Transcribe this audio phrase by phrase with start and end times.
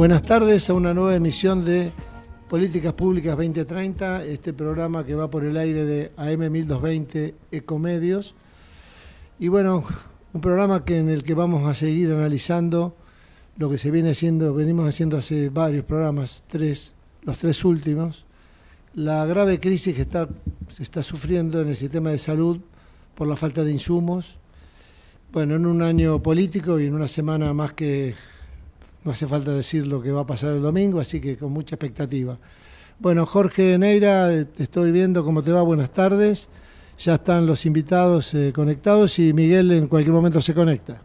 [0.00, 1.92] Buenas tardes a una nueva emisión de
[2.48, 8.34] Políticas Públicas 2030, este programa que va por el aire de AM 1220 Ecomedios.
[9.38, 9.84] Y bueno,
[10.32, 12.96] un programa que en el que vamos a seguir analizando
[13.58, 18.24] lo que se viene haciendo, venimos haciendo hace varios programas, tres, los tres últimos,
[18.94, 20.06] la grave crisis que
[20.68, 22.58] se está sufriendo en el sistema de salud
[23.14, 24.38] por la falta de insumos.
[25.30, 28.14] Bueno, en un año político y en una semana más que
[29.04, 31.76] no hace falta decir lo que va a pasar el domingo, así que con mucha
[31.76, 32.38] expectativa.
[32.98, 36.48] Bueno, Jorge Neira, te estoy viendo cómo te va, buenas tardes.
[36.98, 41.00] Ya están los invitados eh, conectados y Miguel en cualquier momento se conecta.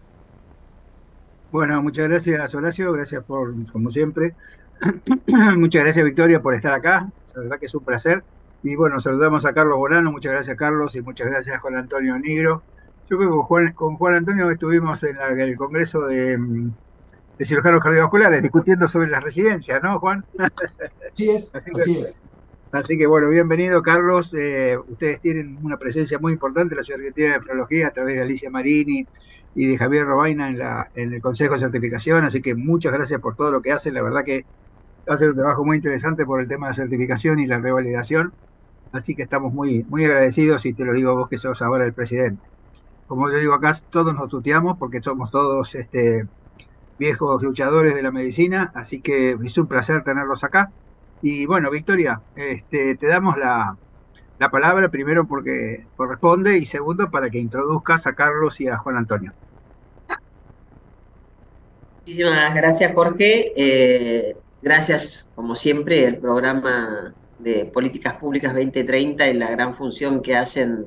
[1.54, 4.36] Bueno, muchas gracias Horacio, gracias por, como siempre.
[5.56, 8.26] muchas gracias Victoria por estar acá, la verdad que es un placer.
[8.62, 12.20] Y bueno, saludamos a Carlos Bolano, muchas gracias Carlos y muchas gracias a Juan Antonio
[12.20, 12.62] Negro.
[13.10, 16.72] Yo creo que con Juan, con Juan Antonio estuvimos en, en el Congreso de, mm,
[17.38, 20.26] de cirujanos cardiovasculares, discutiendo sobre las residencias, ¿no, Juan?
[21.14, 22.16] Sí es, así, es.
[22.72, 24.34] Así que bueno, bienvenido, Carlos.
[24.34, 28.16] Eh, ustedes tienen una presencia muy importante en la Ciudad Argentina de Nefrología a través
[28.16, 29.06] de Alicia Marini
[29.54, 33.22] y de Javier Robaina en, la, en el Consejo de Certificación, así que muchas gracias
[33.22, 33.94] por todo lo que hacen.
[33.94, 34.46] La verdad que
[35.08, 38.34] hacen un trabajo muy interesante por el tema de la certificación y la revalidación.
[38.92, 41.94] Así que estamos muy, muy agradecidos y te lo digo vos que sos ahora el
[41.94, 42.46] presidente.
[43.08, 46.28] Como yo digo acá, todos nos tuteamos porque somos todos este,
[46.98, 50.74] viejos luchadores de la medicina, así que es un placer tenerlos acá.
[51.22, 53.78] Y bueno, Victoria, este, te damos la,
[54.38, 58.98] la palabra primero porque corresponde y segundo para que introduzcas a Carlos y a Juan
[58.98, 59.36] Antonio.
[62.06, 63.54] Muchísimas gracias, Jorge.
[63.56, 70.36] Eh, gracias, como siempre, el programa de Políticas Públicas 2030 y la gran función que
[70.36, 70.86] hacen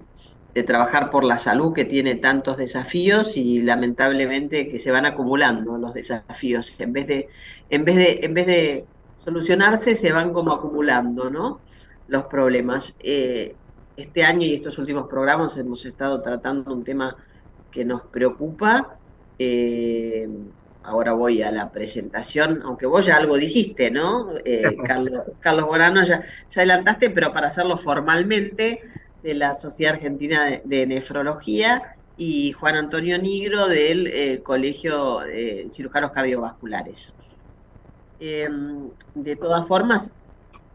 [0.54, 5.78] de trabajar por la salud que tiene tantos desafíos y lamentablemente que se van acumulando
[5.78, 6.74] los desafíos.
[6.78, 7.28] En vez de,
[7.70, 8.84] en vez de, en vez de
[9.24, 11.60] solucionarse, se van como acumulando, ¿no?
[12.06, 12.96] Los problemas.
[13.00, 13.54] Eh,
[13.96, 17.16] este año y estos últimos programas hemos estado tratando un tema
[17.70, 18.90] que nos preocupa.
[19.38, 20.28] Eh,
[20.84, 24.30] ahora voy a la presentación, aunque vos ya algo dijiste, ¿no?
[24.44, 25.68] Eh, Carlos, Carlos
[26.06, 28.80] ya, ya adelantaste, pero para hacerlo formalmente,
[29.28, 31.82] de la Sociedad Argentina de, Nefrología
[32.16, 37.14] y Juan Antonio Nigro del eh, Colegio de Cirujanos Cardiovasculares.
[38.18, 40.12] Em, de todas formas,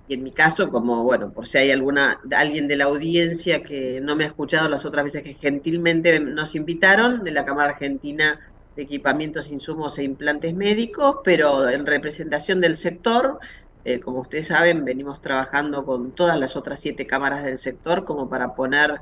[0.08, 4.00] y en mi caso, como bueno, por si hay alguna alguien de la audiencia que
[4.02, 8.40] no me ha escuchado las otras veces que gentilmente nos invitaron de la Cámara Argentina
[8.75, 13.40] de Equipamientos, Insumos e Implantes Médicos, pero en representación del sector,
[13.86, 18.30] eh, como ustedes saben, venimos trabajando con todas las otras siete cámaras del sector como
[18.30, 19.02] para poner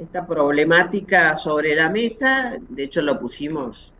[0.00, 2.54] esta problemática sobre la mesa.
[2.68, 3.92] De hecho, lo pusimos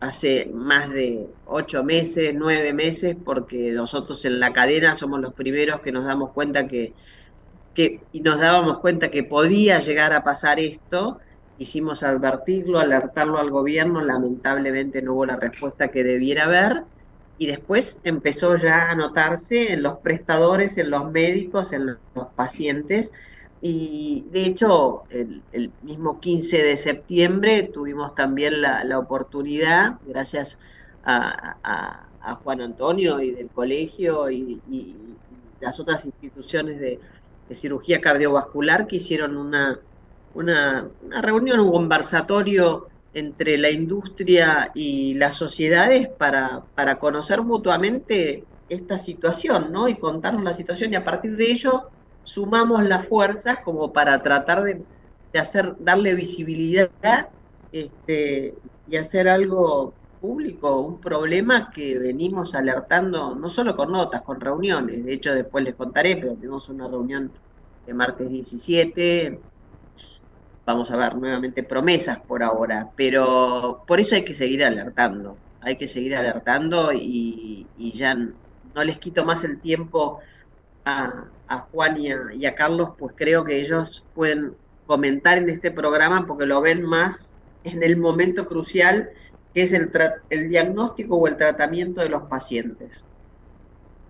[0.00, 5.80] hace más de ocho meses, nueve meses, porque nosotros en la cadena somos los primeros
[5.80, 6.92] que nos damos cuenta que,
[7.72, 11.20] que y nos dábamos cuenta que podía llegar a pasar esto.
[11.56, 16.82] Hicimos advertirlo, alertarlo al gobierno, lamentablemente no hubo la respuesta que debiera haber
[17.38, 23.12] y después empezó ya a notarse en los prestadores, en los médicos, en los pacientes.
[23.60, 30.60] Y de hecho, el, mismo 15 de septiembre tuvimos también la, oportunidad, gracias
[31.04, 32.06] a,
[32.42, 34.60] Juan Antonio y del colegio y,
[35.60, 37.00] las otras instituciones de,
[37.52, 39.78] cirugía cardiovascular, que hicieron una,
[40.34, 48.44] una, una reunión, un conversatorio entre la industria y las sociedades para, para conocer mutuamente
[48.68, 49.88] esta situación, ¿no?
[49.88, 51.90] Y contarnos la situación y a partir de ello
[52.24, 54.84] sumamos las fuerzas como para tratar de,
[55.38, 56.90] hacer, darle visibilidad
[57.70, 58.54] este,
[58.88, 65.04] y hacer algo público, un problema que venimos alertando, no solo con notas, con reuniones,
[65.04, 67.30] de hecho después les contaré, pero tenemos una reunión
[67.86, 69.38] de martes 17,
[70.66, 75.76] vamos a ver nuevamente promesas por ahora, pero por eso hay que seguir alertando, hay
[75.76, 80.20] que seguir alertando y, ya no les quito más el tiempo
[80.84, 81.24] a,
[81.70, 84.54] Juan y a, Carlos, pues creo que ellos pueden
[84.86, 89.10] comentar en este programa porque lo ven más en el momento crucial
[89.54, 89.90] que es el,
[90.30, 93.04] el diagnóstico o el tratamiento de los pacientes.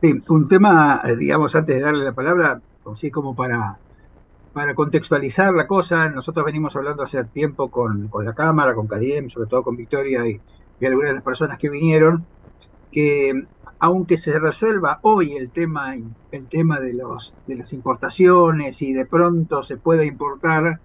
[0.00, 2.60] Sí, un tema, eh, digamos, antes de darle la palabra,
[2.90, 3.78] así como para
[4.54, 9.48] para contextualizar la cosa, nosotros venimos hablando hace tiempo con, la Cámara, con CADIEM, sobre
[9.48, 10.40] todo con Victoria y,
[10.86, 12.26] algunas de las personas que vinieron,
[12.92, 13.32] que
[13.78, 15.94] aunque se resuelva hoy el tema,
[16.30, 20.80] el tema de, los, de las importaciones y de pronto se pueda importar,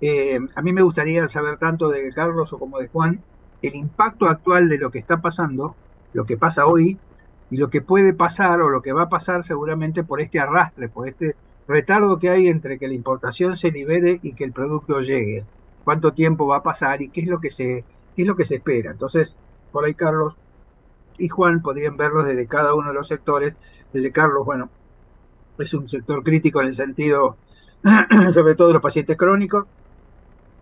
[0.00, 3.20] eh, a mí me gustaría saber tanto de Carlos o como de Juan
[3.62, 5.74] el impacto actual de lo que está pasando,
[6.12, 6.98] lo que pasa hoy,
[7.50, 10.88] y lo que puede pasar o lo que va a pasar seguramente por este arrastre,
[10.88, 11.36] por este
[11.68, 15.44] retardo que hay entre que la importación se libere y que el producto llegue.
[15.84, 18.44] Cuánto tiempo va a pasar y qué es lo que se, qué es lo que
[18.44, 18.92] se espera.
[18.92, 19.36] Entonces,
[19.72, 20.36] por ahí Carlos
[21.18, 23.54] y Juan podrían verlos desde cada uno de los sectores.
[23.92, 24.70] Desde Carlos, bueno,
[25.58, 27.36] es un sector crítico en el sentido,
[28.32, 29.66] sobre todo de los pacientes crónicos,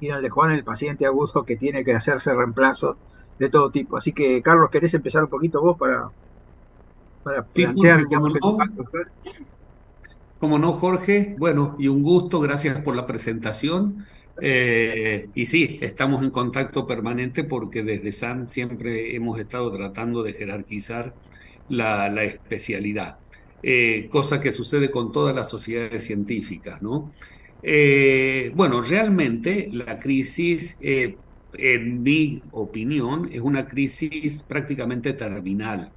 [0.00, 2.96] y el de Juan, el paciente agudo que tiene que hacerse reemplazos
[3.38, 3.96] de todo tipo.
[3.96, 6.10] Así que, Carlos, ¿querés empezar un poquito vos para,
[7.22, 8.84] para plantear, digamos, el impacto?
[10.40, 14.06] Como no, Jorge, bueno, y un gusto, gracias por la presentación.
[14.40, 20.32] Eh, y sí, estamos en contacto permanente porque desde SAN siempre hemos estado tratando de
[20.32, 21.14] jerarquizar
[21.68, 23.18] la, especialidad,
[23.62, 27.12] eh, cosa que sucede con todas las sociedades científicas, ¿no?
[27.62, 35.92] Eh, bueno, realmente la crisis, en mi opinión, es una crisis prácticamente terminal.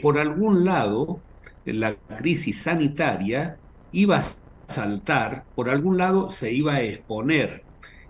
[0.00, 1.20] por algún lado,
[1.72, 3.58] la crisis sanitaria
[3.92, 4.24] iba a
[4.72, 7.64] saltar, por algún lado se iba a exponer.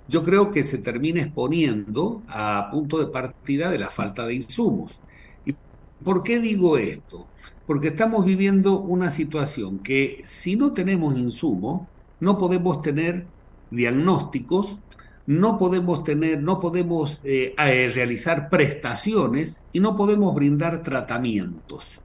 [0.08, 5.00] Yo creo que se termina exponiendo a punto de partida de la falta de insumos.
[5.44, 5.54] ¿Y
[6.02, 7.28] por qué digo esto?
[7.66, 11.82] Porque estamos viviendo una situación que si no tenemos insumos,
[12.20, 13.26] no podemos tener
[13.70, 14.78] diagnósticos,
[15.26, 22.00] no podemos tener, no podemos eh, eh, realizar prestaciones y no podemos brindar tratamientos.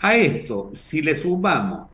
[0.00, 1.88] A esto, si le sumamos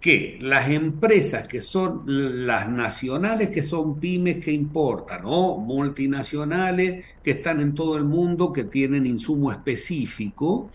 [0.00, 2.04] que las empresas que son
[2.46, 8.52] las nacionales, que son pymes que importan, o multinacionales que están en todo el mundo,
[8.52, 10.70] que tienen insumo específico,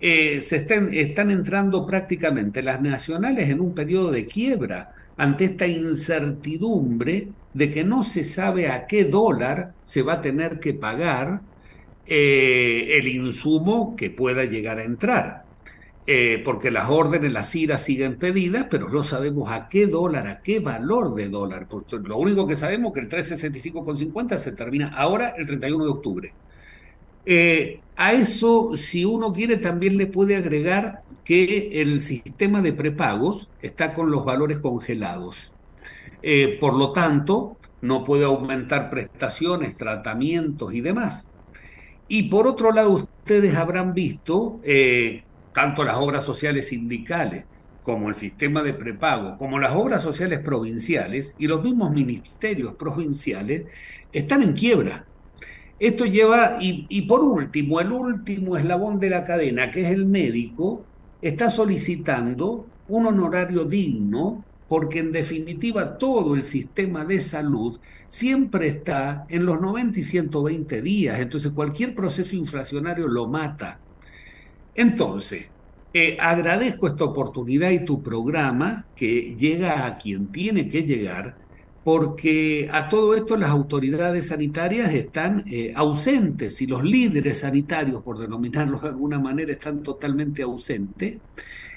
[0.00, 5.66] eh, se están, están entrando prácticamente las nacionales en un periodo de quiebra ante esta
[5.66, 11.42] incertidumbre de que no se sabe a qué dólar se va a tener que pagar
[12.06, 15.49] eh, el insumo que pueda llegar a entrar.
[16.12, 20.42] Eh, porque las órdenes, las iras siguen pedidas, pero no sabemos a qué dólar, a
[20.42, 21.68] qué valor de dólar.
[22.02, 26.34] Lo único que sabemos es que el 365,50 se termina ahora el 31 de octubre.
[27.24, 33.48] Eh, a eso, si uno quiere, también le puede agregar que el sistema de prepagos
[33.62, 35.52] está con los valores congelados.
[36.24, 41.28] Eh, por lo tanto, no puede aumentar prestaciones, tratamientos y demás.
[42.08, 44.58] Y por otro lado, ustedes habrán visto
[45.52, 47.44] tanto las obras sociales sindicales
[47.82, 53.64] como el sistema de prepago, como las obras sociales provinciales y los mismos ministerios provinciales
[54.12, 55.06] están en quiebra.
[55.78, 60.84] Esto lleva, y, por último, el último eslabón de la cadena, que es el médico,
[61.22, 69.26] está solicitando un honorario digno porque en definitiva todo el sistema de salud siempre está
[69.28, 73.80] en los 90 y 120 días, entonces cualquier proceso inflacionario lo mata.
[74.80, 75.44] Entonces,
[75.92, 81.36] eh, agradezco esta oportunidad y tu programa que llega a quien tiene que llegar,
[81.84, 88.18] porque a todo esto las autoridades sanitarias están eh, ausentes y los líderes sanitarios, por
[88.18, 91.18] denominarlos de alguna manera, están totalmente ausentes.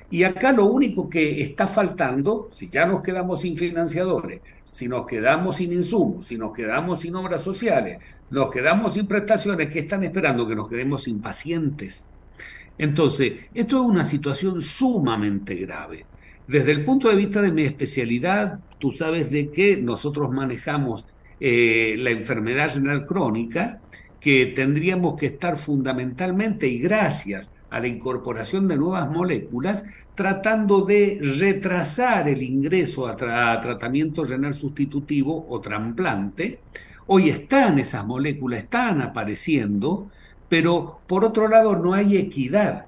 [0.10, 4.39] Y acá lo único que está faltando, si ya nos quedamos sin financiadores,
[4.72, 7.98] si nos quedamos sin insumos, si nos quedamos sin obras sociales,
[8.29, 10.48] nos quedamos sin prestaciones, ¿qué están esperando?
[10.48, 12.07] Que nos quedemos sin pacientes.
[12.77, 16.06] Entonces, esto es una situación sumamente grave.
[16.48, 21.06] Desde el punto de vista de mi especialidad, tú sabes de que nosotros manejamos
[21.39, 23.80] eh, la enfermedad renal crónica,
[24.20, 29.84] que tendríamos que estar fundamentalmente y gracias a la incorporación de nuevas moléculas,
[30.15, 36.60] tratando de retrasar el ingreso a, a tratamiento renal sustitutivo o trasplante.
[37.08, 40.10] Hoy están esas moléculas, están apareciendo,
[40.53, 42.86] pero por otro lado no hay equidad.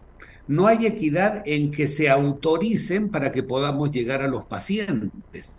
[0.48, 5.56] No hay equidad en que se autoricen para que podamos llegar a los pacientes.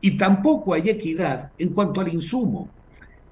[0.00, 2.70] Y tampoco hay equidad en cuanto al insumo.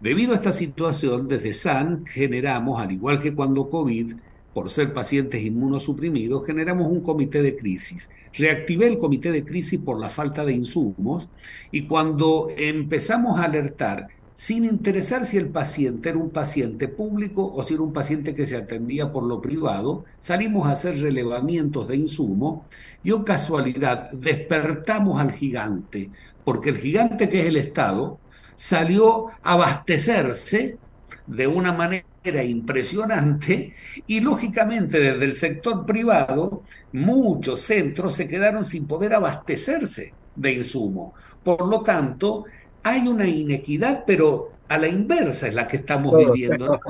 [0.01, 4.15] Debido a esta situación, desde SAN generamos, al igual que cuando COVID,
[4.53, 8.11] por ser pacientes inmunosuprimidos, generamos un comité de crisis.
[8.37, 11.29] Reactivé el comité de crisis por la falta de insumos
[11.71, 17.63] y cuando empezamos a alertar sin interesar si el paciente era un paciente público o
[17.63, 21.97] si era un paciente que se atendía por lo privado, salimos a hacer relevamientos de
[21.97, 22.67] insumo
[23.03, 26.11] y, o oh casualidad, despertamos al gigante,
[26.45, 28.21] porque el gigante que es el Estado
[28.55, 30.79] salió a abastecerse
[31.27, 33.73] de una manera impresionante
[34.07, 36.63] y lógicamente desde el sector privado
[36.93, 41.15] muchos centros se quedaron sin poder abastecerse de insumo.
[41.43, 42.45] Por lo tanto,
[42.87, 46.81] hay una inequidad, pero a la inversa es la que estamos viviendo,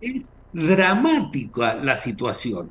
[0.00, 2.70] es, dramática la situación.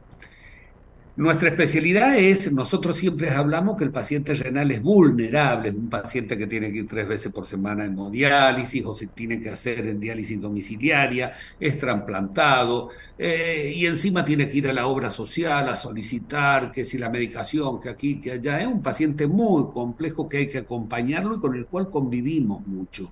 [1.20, 6.38] Nuestra especialidad es, nosotros siempre hablamos que el paciente renal es vulnerable, es un paciente
[6.38, 9.86] que tiene que ir tres veces por semana en hemodiálisis o se tiene que hacer
[9.86, 15.68] en diálisis domiciliaria, es trasplantado eh, y encima tiene que ir a la obra social
[15.68, 20.30] a solicitar que si la medicación, que aquí, que allá, es un paciente muy complejo
[20.30, 23.12] que hay que acompañarlo y con el cual convivimos mucho.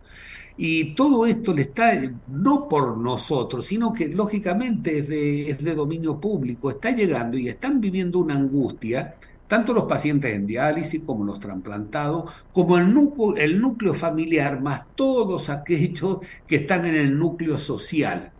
[0.57, 1.93] Y todo esto le está,
[2.27, 7.47] no por nosotros, sino que lógicamente es de, es de dominio público, está llegando y
[7.47, 9.13] están viviendo una angustia,
[9.47, 14.83] tanto los pacientes en diálisis como los trasplantados, como el núcleo, el núcleo familiar, más
[14.95, 18.31] todos aquellos que están en el núcleo social.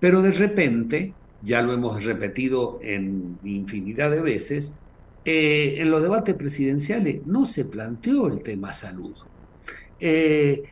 [0.00, 4.74] Pero de repente, ya lo hemos repetido en infinidad de veces,
[5.24, 9.14] eh, en los debates presidenciales no se planteó el tema salud.
[9.98, 10.62] Eh,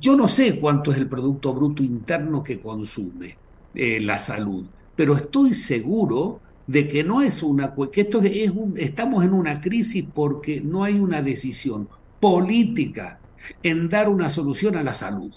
[0.00, 3.36] yo no sé cuánto es el Producto Bruto Interno que consume
[3.74, 8.74] eh, la salud, pero estoy seguro de que no es una que esto es un,
[8.76, 11.88] estamos en una crisis porque no hay una decisión
[12.20, 13.20] política
[13.62, 15.32] en dar una solución a la salud.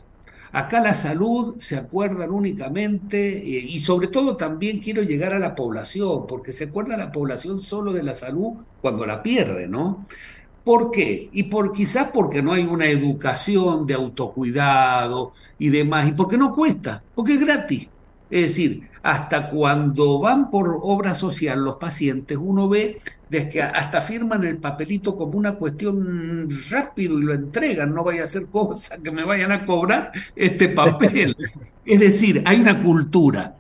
[0.54, 5.56] Acá la salud se acuerdan únicamente eh, y sobre todo también quiero llegar a la
[5.56, 10.06] población, porque se acuerda la población solo de la salud cuando la pierde, ¿no?
[10.64, 11.30] ¿Por qué?
[11.32, 16.54] Y por quizás porque no hay una educación de autocuidado y demás, y porque no
[16.54, 17.88] cuesta, porque es gratis.
[18.30, 24.02] Es decir, hasta cuando van por obra social los pacientes, uno ve desde que hasta
[24.02, 28.98] firman el papelito como una cuestión rápido y lo entregan, no vaya a ser cosa
[28.98, 31.36] que me vayan a cobrar este papel.
[31.86, 33.56] es decir, hay una cultura.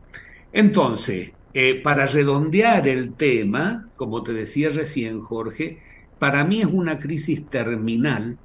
[0.53, 5.79] Entonces, eh, para redondear el tema, como te decía recién, Jorge,
[6.21, 8.37] para mí es una crisis terminal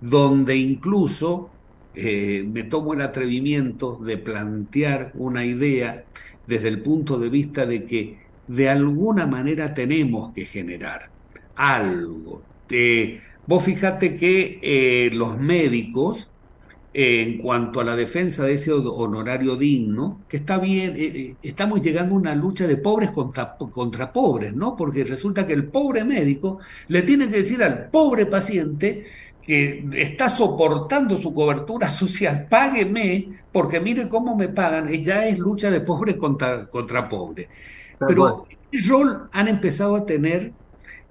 [0.00, 1.50] donde incluso
[1.96, 6.04] eh, me tomo el atrevimiento de plantear una idea
[6.46, 11.10] desde el punto de vista de que de alguna manera tenemos que generar
[11.56, 12.40] algo.
[12.70, 16.30] Eh, vos fíjate que eh, los médicos
[16.92, 21.82] en cuanto a la defensa de ese honorario digno, que está bien, eh, eh, estamos
[21.82, 24.74] llegando a una lucha de pobres contra, contra, pobres, ¿no?
[24.74, 29.04] Porque resulta que el pobre médico le tiene que decir al pobre paciente
[29.42, 35.38] que está soportando su cobertura social, págueme, porque mire cómo me pagan, y ya es
[35.38, 37.48] lucha de pobres contra, contra pobres.
[37.98, 40.52] Pero el rol han empezado a tener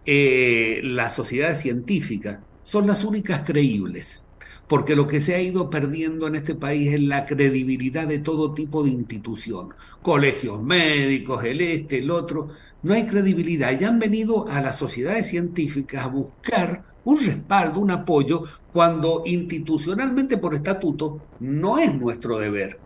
[0.06, 4.24] eh, las sociedades científicas, son las únicas creíbles
[4.68, 8.54] porque lo que se ha ido perdiendo en este país es la credibilidad de todo
[8.54, 9.70] tipo de institución,
[10.02, 12.50] colegios médicos, el este, el otro,
[12.84, 13.80] no hay credibilidad.
[13.80, 18.44] Y han venido a las sociedades científicas a buscar un respaldo, un apoyo,
[18.74, 22.80] cuando institucionalmente por estatuto no es nuestro deber.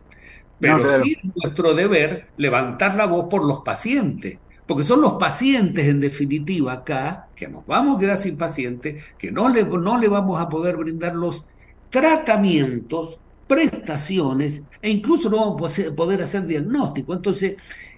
[0.59, 5.87] Pero sí es nuestro deber levantar la voz por los pacientes, porque son los pacientes
[5.87, 10.07] en definitiva acá, que nos vamos a quedar sin pacientes, que no le, no le
[10.07, 11.47] vamos a poder brindar los
[11.91, 17.13] tratamientos, prestaciones e incluso no vamos a poder hacer diagnóstico.
[17.13, 17.57] Entonces,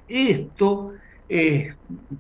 [0.10, 0.92] esto
[1.30, 1.74] eh,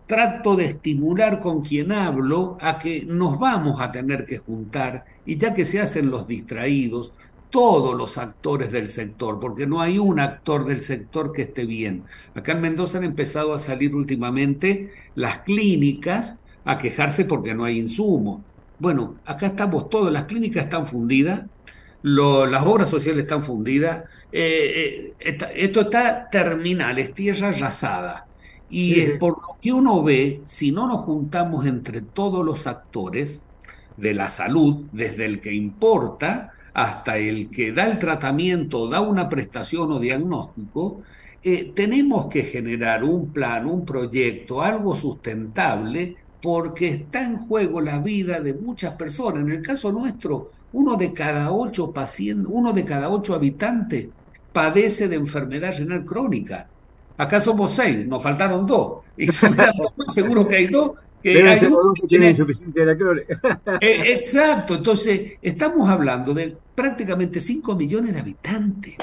[0.07, 5.37] trato de estimular con quien hablo a que nos vamos a tener que juntar y
[5.37, 7.11] ya que se hacen los distraídos,
[7.49, 12.03] todos los actores del sector, porque no hay un actor del sector que esté bien.
[12.33, 17.79] Acá en Mendoza han empezado a salir últimamente las clínicas a quejarse porque no hay
[17.79, 18.43] insumo.
[18.79, 21.45] Bueno, acá estamos todos, las clínicas están fundidas,
[22.03, 28.27] las obras sociales están fundidas, eh, eh, esto está terminal, es tierra arrasada.
[28.69, 33.43] Y por lo que uno ve, si no nos juntamos entre todos los actores
[33.97, 39.29] de la salud, desde el que importa hasta el que da el tratamiento, da una
[39.29, 41.03] prestación o diagnóstico,
[41.43, 47.99] eh, tenemos que generar un plan, un proyecto, algo sustentable, porque está en juego la
[47.99, 49.43] vida de muchas personas.
[49.43, 54.07] En el caso nuestro, uno de cada ocho pacientes, uno de cada ocho habitantes
[54.51, 56.67] padece de enfermedad renal crónica.
[57.17, 59.03] Acá somos seis, nos faltaron dos.
[59.15, 59.27] Y
[60.11, 60.91] seguro que hay dos
[61.23, 67.75] que, hay que tienen insuficiencia de la eh, exacto, entonces estamos hablando de prácticamente 5
[67.75, 68.95] millones de habitantes.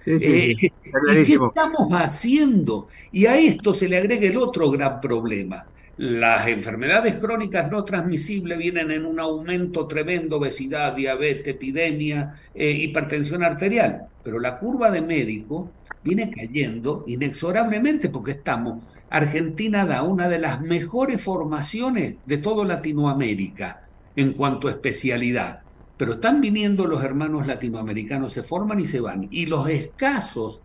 [0.00, 2.88] Sí, sí, eh, ¿Y qué estamos haciendo?
[3.12, 5.66] Y a esto se le agrega el otro gran problema.
[5.98, 13.42] Las enfermedades crónicas no transmisibles vienen en un aumento tremendo, obesidad, diabetes, epidemia, eh, hipertensión
[13.42, 15.70] arterial, pero la curva de médico
[16.02, 23.82] viene cayendo inexorablemente porque estamos, Argentina da una de las mejores formaciones de toda Latinoamérica
[24.16, 25.60] en cuanto a especialidad,
[25.98, 30.62] pero están viniendo los hermanos latinoamericanos, se forman y se van, y los escasos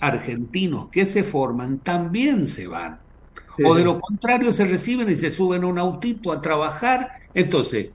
[0.00, 3.05] argentinos que se forman también se van.
[3.64, 7.10] O de lo contrario se reciben y se suben a un autito a trabajar.
[7.34, 7.90] Entonces,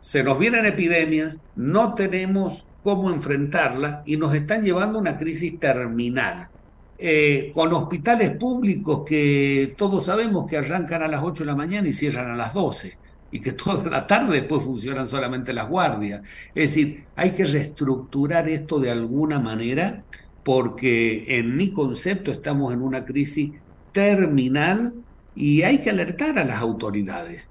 [0.00, 5.58] se nos vienen epidemias, no tenemos cómo enfrentarlas y nos están llevando a una crisis
[5.58, 6.48] terminal.
[6.96, 11.88] Eh, con hospitales públicos que todos sabemos que arrancan a las 8 de la mañana
[11.88, 12.96] y cierran a las 12
[13.32, 16.22] y que toda la tarde después funcionan solamente las guardias.
[16.54, 20.04] Es decir, hay que reestructurar esto de alguna manera
[20.44, 23.52] porque en mi concepto estamos en una crisis
[23.94, 24.92] terminal
[25.34, 27.48] y hay que alertar a las autoridades.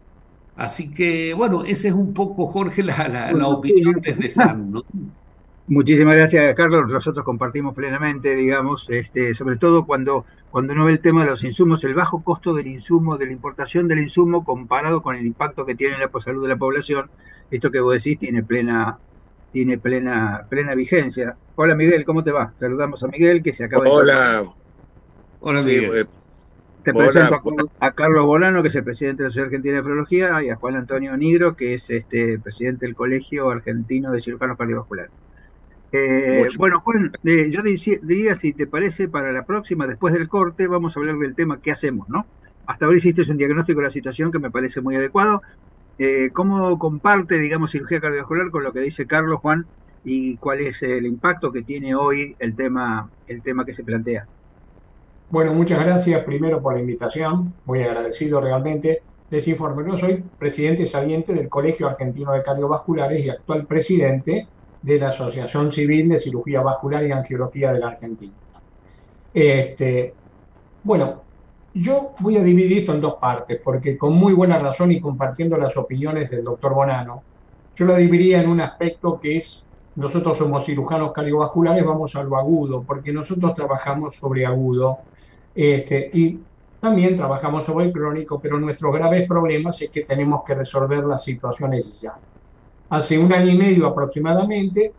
[0.55, 4.83] Así que, bueno, ese es un poco, Jorge, la, la, opinión desde SAN, ¿no?
[5.65, 6.89] Muchísimas gracias, Carlos.
[6.89, 11.43] Nosotros compartimos plenamente, digamos, este, sobre todo cuando, cuando no ve el tema de los
[11.43, 15.65] insumos, el bajo costo del insumo, de la importación del insumo comparado con el impacto
[15.65, 17.09] que tiene en la salud de la población.
[17.49, 18.99] Esto que vos decís tiene plena,
[19.51, 21.37] tiene plena, plena vigencia.
[21.55, 22.51] Hola Miguel, ¿cómo te va?
[22.55, 23.89] Saludamos a Miguel que se acaba de...
[23.89, 24.43] Hola.
[25.39, 25.91] Hola Miguel.
[25.95, 26.05] Eh,
[26.83, 27.41] te presento
[27.79, 30.55] a, Carlos Bolano, que es el presidente de la Sociedad Argentina de Nefrología, y a
[30.55, 35.11] Juan Antonio Nigro, que es este presidente del Colegio Argentino de Cirujanos Cardiovasculares.
[35.93, 40.67] Eh, bueno, Juan, eh, yo diría, si te parece, para la próxima, después del corte,
[40.67, 42.25] vamos a hablar del tema qué hacemos, ¿no?
[42.65, 45.41] Hasta ahora hiciste un diagnóstico de la situación que me parece muy adecuado.
[45.99, 49.67] Eh, ¿Cómo comparte, digamos, cirugía cardiovascular con lo que dice Carlos, Juan,
[50.03, 54.27] y cuál es el impacto que tiene hoy el tema, el tema que se plantea?
[55.33, 59.01] Bueno, muchas gracias primero por la invitación, muy agradecido realmente.
[59.31, 64.47] Les informo, yo soy presidente saliente del Colegio Argentino de Cardiovasculares y actual presidente
[64.79, 68.37] de la Asociación Civil de Cirugía Vascular y Angiología de la Argentina.
[69.33, 70.17] Este,
[70.83, 71.23] bueno,
[71.73, 75.57] yo voy a dividir esto en dos partes, porque con muy buena razón y compartiendo
[75.57, 77.25] las opiniones del doctor Bonano,
[77.75, 79.65] yo lo dividiría en un aspecto que es,
[79.95, 84.99] nosotros somos cirujanos cardiovasculares, vamos a lo agudo, porque nosotros trabajamos sobre agudo,
[85.55, 86.39] este, y
[86.79, 91.23] también trabajamos sobre el crónico, pero nuestros graves problemas es que tenemos que resolver las
[91.23, 92.13] situaciones ya
[92.93, 94.95] hace un año y medio aproximadamente,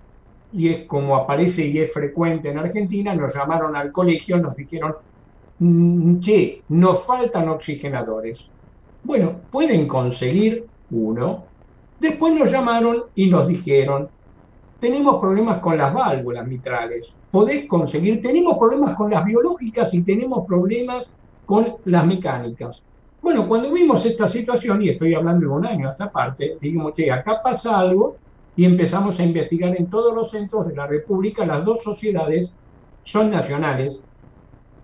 [0.52, 4.94] y es como aparece y es frecuente en Argentina, nos llamaron al colegio, nos dijeron,
[5.58, 8.50] mm, che, nos faltan oxigenadores.
[9.02, 11.52] Bueno, pueden conseguir uno.
[11.98, 14.10] Después nos llamaron y nos dijeron,
[14.84, 20.46] tenemos problemas con las válvulas mitrales, podés conseguir, tenemos problemas con las biológicas y tenemos
[20.46, 21.10] problemas
[21.46, 22.82] con las mecánicas.
[23.22, 26.92] Bueno, cuando vimos esta situación, y estoy hablando de un año a esta parte, dijimos,
[26.92, 28.18] che, acá pasa algo
[28.54, 31.46] y empezamos a investigar en todos los centros de la República.
[31.46, 32.54] Las dos sociedades
[33.02, 34.02] son nacionales,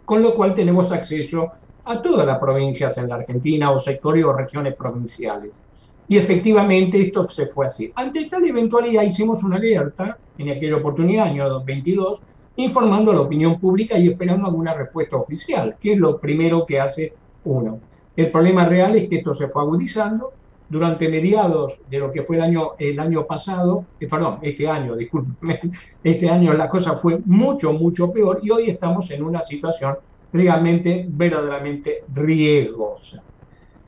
[0.06, 1.50] con lo cual tenemos acceso
[1.84, 5.62] a todas las provincias en la Argentina o sectores o regiones provinciales.
[6.10, 7.92] Y efectivamente esto se fue así.
[7.94, 12.20] Ante tal eventualidad hicimos una alerta en aquella oportunidad, año 2022,
[12.56, 16.80] informando a la opinión pública y esperando alguna respuesta oficial, que es lo primero que
[16.80, 17.12] hace
[17.44, 17.78] uno.
[18.16, 20.32] El problema real es que esto se fue agudizando
[20.68, 24.96] durante mediados de lo que fue el año, el año pasado, eh, perdón, este año,
[24.96, 25.60] discúlpeme,
[26.02, 29.94] este año la cosa fue mucho, mucho peor y hoy estamos en una situación
[30.32, 33.22] realmente, verdaderamente riesgosa.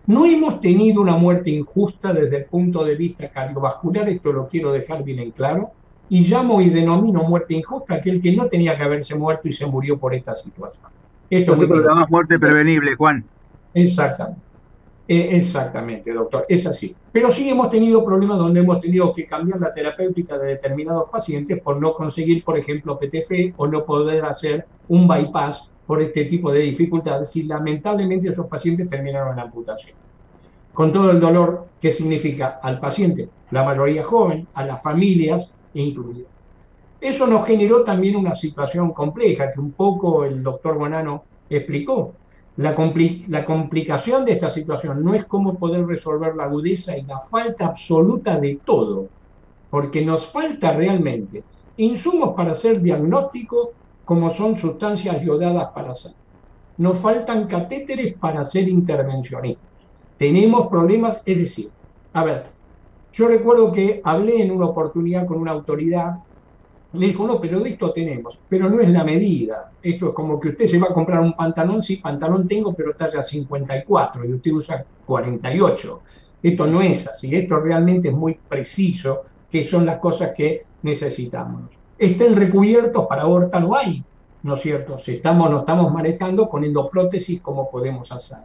[0.06, 4.72] No hemos tenido una muerte injusta desde el punto de vista cardiovascular, esto lo quiero
[4.72, 5.72] dejar bien en claro,
[6.08, 9.64] y llamo y denomino muerte injusta aquel que no tenía que haberse muerto y se
[9.66, 10.84] murió por esta situación.
[11.30, 13.24] Esto Nosotros lo llamamos muerte prevenible, Juan.
[13.72, 14.42] Exactamente.
[15.08, 16.94] E, exactamente, doctor, es así.
[17.10, 21.60] Pero sí hemos tenido problemas donde hemos tenido que cambiar la terapéutica de determinados pacientes
[21.60, 26.53] por no conseguir, por ejemplo, PTF o no poder hacer un bypass por este tipo
[26.53, 29.97] de dificultades y lamentablemente esos pacientes terminaron en amputación.
[30.73, 36.33] Con todo el dolor que significa al paciente, la mayoría joven, a las familias incluidas.
[37.01, 42.14] Eso nos generó también una situación compleja que un poco el doctor Bonano explicó.
[42.57, 47.66] La, complicación de esta situación no es cómo poder resolver la agudeza y la falta
[47.66, 49.09] absoluta de todo,
[49.71, 51.45] porque nos falta realmente
[51.79, 53.73] insumos para hacer diagnóstico
[54.12, 56.12] como son sustancias yodadas para hacer.
[56.77, 59.64] Nos faltan catéteres para hacer intervencionistas.
[60.18, 61.68] Tenemos problemas, es decir,
[62.12, 62.44] a ver,
[63.11, 66.16] yo recuerdo que hablé en una oportunidad con una autoridad
[66.92, 69.72] me dijo, no, pero esto tenemos, pero no es la medida.
[69.81, 72.94] Esto es como que usted se va a comprar un pantalón, sí, pantalón tengo, pero
[72.94, 76.03] talla 54 y usted usa 48.
[76.42, 81.82] Esto no es así, esto realmente es muy preciso, que son las cosas que necesitamos.
[82.02, 84.02] Estén recubiertos para aorta no hay,
[84.42, 84.98] ¿no es cierto?
[84.98, 88.38] Si estamos, nos estamos manejando con endoprótesis, ¿cómo podemos hacer?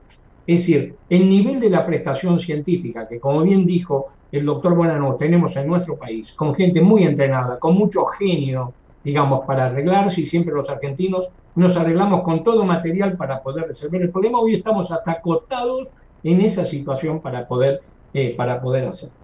[0.46, 5.16] Es decir, el nivel de la prestación científica, que como bien dijo el doctor Bonano
[5.16, 10.28] tenemos en nuestro país, con gente muy entrenada, con mucho genio, digamos, para arreglarse, y
[10.28, 14.92] siempre los argentinos nos arreglamos con todo material para poder resolver el problema, hoy estamos
[14.92, 15.90] hasta acotados
[16.24, 17.80] en esa situación para poder,
[18.14, 19.16] eh, para poder hacerlo.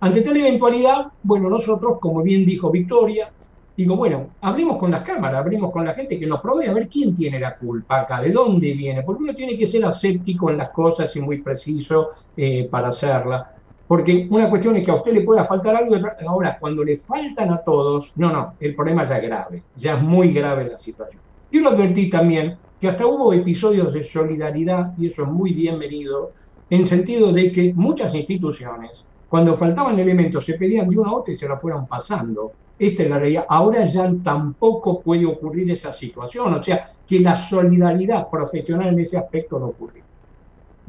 [0.00, 3.30] Ante tal eventualidad, bueno, nosotros, como bien dijo Victoria,
[3.76, 6.88] digo, bueno, hablemos con las cámaras, hablemos con la gente que nos provee a ver
[6.88, 10.56] quién tiene la culpa acá, de dónde viene, porque uno tiene que ser aséptico en
[10.56, 13.46] las cosas y muy preciso eh, para hacerla.
[13.86, 15.94] Porque una cuestión es que a usted le pueda faltar algo,
[16.26, 20.02] ahora cuando le faltan a todos, no, no, el problema ya es grave, ya es
[20.02, 21.22] muy grave la situación.
[21.48, 26.32] Quiero advertir también que hasta hubo episodios de solidaridad, y eso es muy bienvenido,
[26.68, 31.32] en sentido de que muchas instituciones cuando faltaban elementos, se pedían de uno a otro
[31.32, 32.52] y se la fueron pasando.
[32.78, 33.46] Esta es la realidad.
[33.48, 36.54] Ahora ya tampoco puede ocurrir esa situación.
[36.54, 40.02] O sea, que la solidaridad profesional en ese aspecto no ocurre.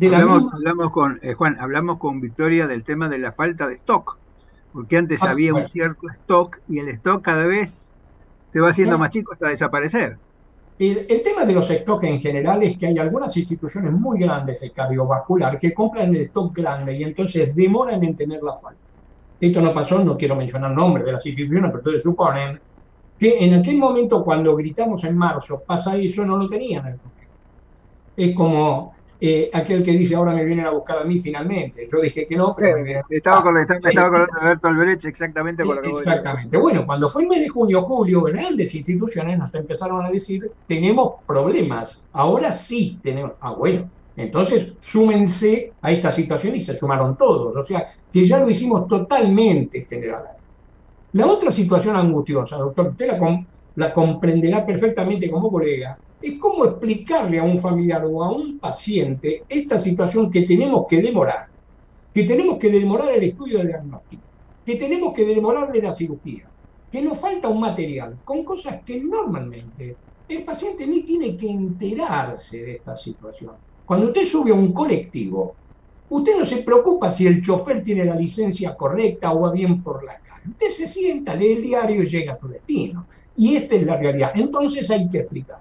[0.03, 4.17] hablamos, con, eh, Juan, hablamos con Victoria del tema de la falta de stock.
[4.71, 7.91] Porque antes ah, había un cierto stock y el stock cada vez
[8.47, 10.19] se va haciendo más chico hasta desaparecer.
[10.79, 14.71] El, tema de los stocks en general es que hay algunas instituciones muy grandes de
[14.71, 18.91] cardiovascular que compran el stock grande y entonces demoran en tener la falta.
[19.39, 22.59] Esto no pasó, no quiero mencionar nombres de las instituciones, pero ustedes suponen
[23.17, 26.99] que en aquel momento cuando gritamos en marzo, pasa eso, no lo tenían.
[28.15, 31.87] Es como eh, aquel que dice ahora me vienen a buscar a mí finalmente.
[31.91, 35.75] Yo dije que no, pero me estaba, con, estaba, estaba con Alberto Alberech exactamente con
[35.75, 36.57] lo que Exactamente.
[36.57, 41.15] Bueno, cuando fue el mes de junio, julio, grandes instituciones nos empezaron a decir, tenemos
[41.25, 43.31] problemas, ahora sí tenemos.
[43.39, 47.55] Ah, bueno, entonces súmense a esta situación y se sumaron todos.
[47.55, 50.25] O sea, que ya lo hicimos totalmente general.
[51.13, 57.39] La otra situación angustiosa, doctor, usted la, la comprenderá perfectamente como colega, es cómo explicarle
[57.39, 61.47] a un familiar o a un paciente esta situación que tenemos que demorar,
[62.13, 64.23] que tenemos que demorar el estudio de diagnóstico,
[64.65, 66.49] que tenemos que demorarle la cirugía,
[66.91, 69.95] que nos falta un material, con cosas que normalmente
[70.27, 73.53] el paciente ni tiene que enterarse de esta situación.
[73.85, 75.55] Cuando usted sube a un colectivo,
[76.09, 80.03] usted no se preocupa si el chofer tiene la licencia correcta o va bien por
[80.03, 80.49] la calle.
[80.49, 83.07] Usted se sienta, lee el diario y llega a su destino.
[83.35, 84.31] Y esta es la realidad.
[84.35, 85.59] Entonces hay que explicar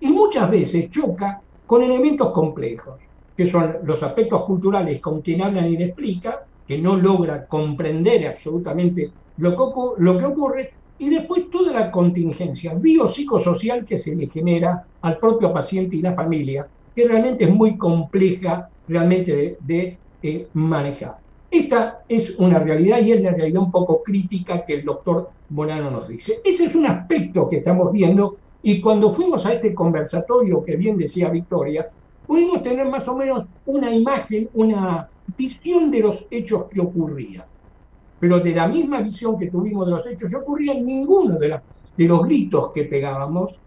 [0.00, 3.00] y muchas veces choca con elementos complejos,
[3.36, 8.26] que son los aspectos culturales con quien hablan y le explica, que no logra comprender
[8.26, 15.18] absolutamente lo que, ocurre, y después toda la contingencia biopsicosocial que se le genera al
[15.18, 21.23] propio paciente y la familia, que realmente es muy compleja realmente de, eh, manejar.
[21.54, 25.88] Esta es una realidad y es la realidad un poco crítica que el doctor Bonano
[25.88, 26.40] nos dice.
[26.44, 30.98] Ese es un aspecto que estamos viendo y cuando fuimos a este conversatorio que bien
[30.98, 31.86] decía Victoria,
[32.26, 37.44] pudimos tener más o menos una imagen, una visión de los hechos que ocurrían.
[38.18, 41.60] Pero de la misma visión que tuvimos de los hechos que ocurrían, ninguno de,
[41.96, 43.60] de los gritos que pegábamos.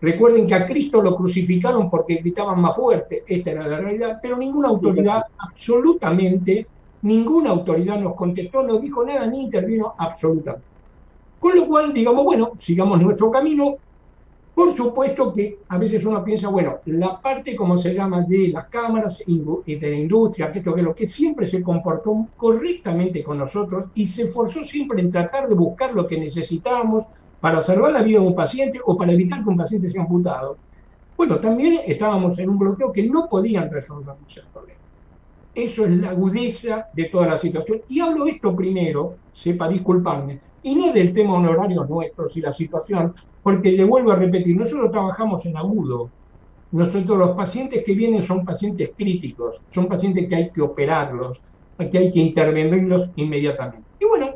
[0.00, 4.38] Recuerden que a Cristo lo crucificaron porque gritaban más fuerte, esta era la realidad, pero
[4.38, 6.66] ninguna autoridad absolutamente
[7.02, 10.66] ninguna autoridad nos contestó, no dijo nada ni intervino absolutamente.
[11.38, 13.74] Con lo cual, digamos, bueno, sigamos nuestro camino.
[14.54, 18.66] Por supuesto que a veces uno piensa, bueno, la parte, como se llama, de las
[18.66, 19.38] cámaras y
[19.76, 24.24] de la industria, que esto lo que siempre se comportó correctamente con nosotros y se
[24.24, 27.06] esforzó siempre en tratar de buscar lo que necesitábamos
[27.40, 30.58] para salvar la vida de un paciente o para evitar que un paciente sea amputado.
[31.16, 34.81] Bueno, también estábamos en un bloqueo que no podían resolver el problema.
[35.54, 37.82] Eso es la agudeza de toda la situación.
[37.88, 43.12] Y hablo esto primero, sepa disculparme, y no del tema honorario nuestros y la situación,
[43.42, 46.10] porque le vuelvo a repetir, nosotros trabajamos en agudo.
[46.70, 51.38] Nosotros los pacientes que vienen son pacientes críticos, son pacientes que hay que operarlos,
[51.90, 53.90] que hay que intervenirlos inmediatamente.
[54.00, 54.30] Y bueno,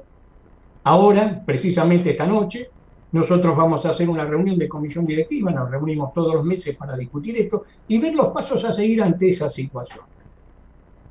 [0.84, 2.68] ahora, precisamente esta noche,
[3.12, 6.96] nosotros vamos a hacer una reunión de comisión directiva, nos reunimos todos los meses para
[6.96, 10.04] discutir esto y ver los pasos a seguir ante esa situación.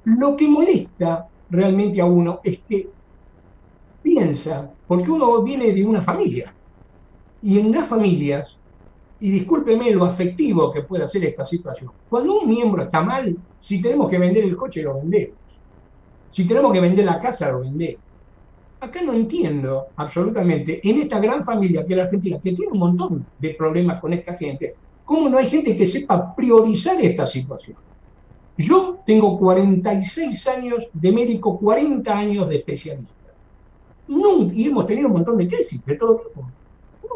[0.06, 2.88] Lo que molesta realmente a uno es que
[4.04, 6.54] piensa, porque uno viene de una familia,
[7.42, 8.58] y en las familias,
[9.20, 13.82] y discúlpeme lo afectivo que puede hacer esta situación, cuando un miembro está mal, si
[13.82, 15.38] tenemos que vender el coche, lo vendemos.
[16.30, 18.04] Si tenemos que vender la casa, lo vendemos.
[18.82, 22.80] Acá no entiendo absolutamente, en esta gran familia que es la Argentina, que tiene un
[22.80, 27.78] montón de problemas con esta gente, cómo no hay gente que sepa priorizar esta situación.
[28.58, 33.16] Yo tengo 46 años de médico, 40 años de especialista.
[34.08, 36.52] y hemos tenido un montón de crisis de todo tipo.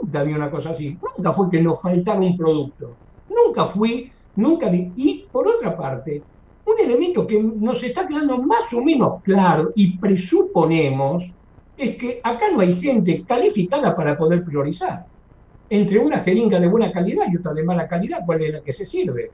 [0.01, 0.97] Nunca había una cosa así.
[1.17, 2.99] Nunca fue que nos faltara un producto.
[3.29, 4.91] Nunca fui, nunca vi.
[4.95, 6.23] Y por otra parte,
[6.65, 11.23] un elemento que nos está quedando más o menos claro y presuponemos
[11.77, 15.05] es que acá no hay gente calificada para poder priorizar.
[15.71, 18.73] entre una jeringa de buena calidad y otra de mala calidad, cuál es la que
[18.73, 19.33] se sirve.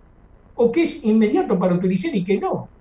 [0.55, 2.71] O qué es inmediato para utilizar y qué no.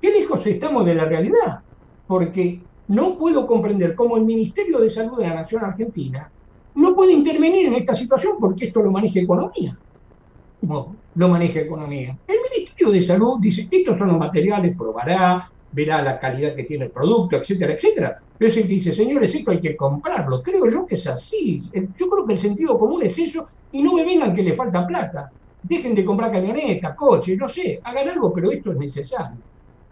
[0.00, 1.60] Qué lejos estamos de la realidad.
[2.06, 6.32] Porque no puedo comprender cómo el Ministerio de Salud de la Nación Argentina
[6.74, 9.76] no puede intervenir en esta situación porque esto lo maneja economía.
[10.62, 12.18] No, lo maneja economía.
[12.26, 16.86] El Ministerio de Salud dice, estos son los materiales, probará, verá la calidad que tiene
[16.86, 18.16] el producto, etcétera, etcétera.
[18.36, 20.42] Pero es el que dice, señores, esto hay que comprarlo.
[20.42, 21.60] Creo yo que es así.
[21.72, 24.86] Yo creo que el sentido común es eso y no me vengan que le falta
[24.86, 25.32] plata.
[25.62, 29.38] Dejen de comprar camionetas, coches, no sé, hagan algo, pero esto es necesario.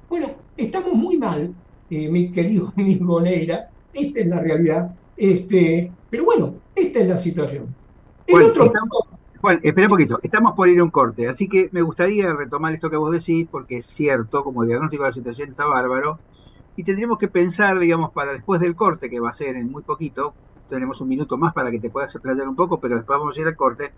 [0.09, 1.55] Bueno, estamos muy mal,
[1.91, 7.17] eh, mi querido amigo Neira, esta es la realidad, este, pero bueno, esta es la
[7.17, 7.75] situación.
[9.41, 12.75] Juan, espera un poquito, estamos por ir a un corte, así que me gustaría retomar
[12.75, 16.21] esto que vos decís, porque es cierto, como diagnóstico de la situación está bárbaro,
[16.75, 19.83] y tendríamos que pensar, digamos, para después del corte, que va a ser en muy
[19.83, 20.37] poquito,
[20.69, 23.41] tenemos un minuto más para que te puedas explayar un poco, pero después vamos a
[23.41, 23.93] ir al corte.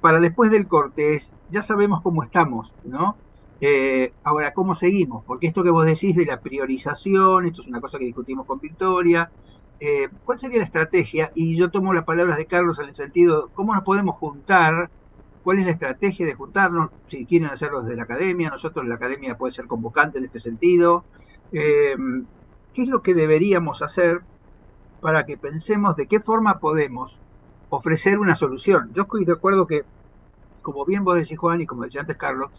[0.00, 3.16] Para después del corte es, ya sabemos cómo estamos, ¿no?
[3.60, 5.24] Eh, ahora, ¿cómo seguimos?
[5.24, 8.60] Porque esto que vos decís de la priorización, esto es una cosa que discutimos con
[8.60, 9.30] Victoria,
[9.80, 11.30] eh, ¿cuál sería la estrategia?
[11.34, 14.90] Y yo tomo las palabras de Carlos en el sentido, ¿cómo nos podemos juntar?
[15.42, 16.90] ¿Cuál es la estrategia de juntarnos?
[17.06, 21.04] Si quieren hacerlo desde la academia, nosotros la academia puede ser convocante en este sentido.
[21.52, 21.96] Eh,
[22.72, 24.22] ¿Qué es lo que deberíamos hacer
[25.04, 27.20] para que pensemos de qué forma podemos
[27.68, 28.90] ofrecer una solución?
[28.94, 29.82] Yo estoy de acuerdo que,
[30.62, 32.50] como bien vos decís, Juan, y como decía antes Carlos,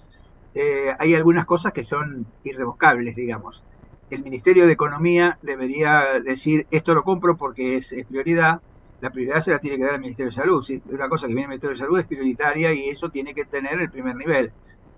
[0.54, 3.64] eh, hay algunas cosas que son irrevocables, digamos
[4.12, 8.62] el Ministerio de Economía debería decir esto lo compro porque es, prioridad,
[9.02, 10.62] la prioridad se la tiene que dar el Ministerio de Salud.
[10.62, 13.46] Si una cosa que viene del Ministerio de Salud es prioritaria y eso tiene que
[13.46, 14.52] tener el primer nivel.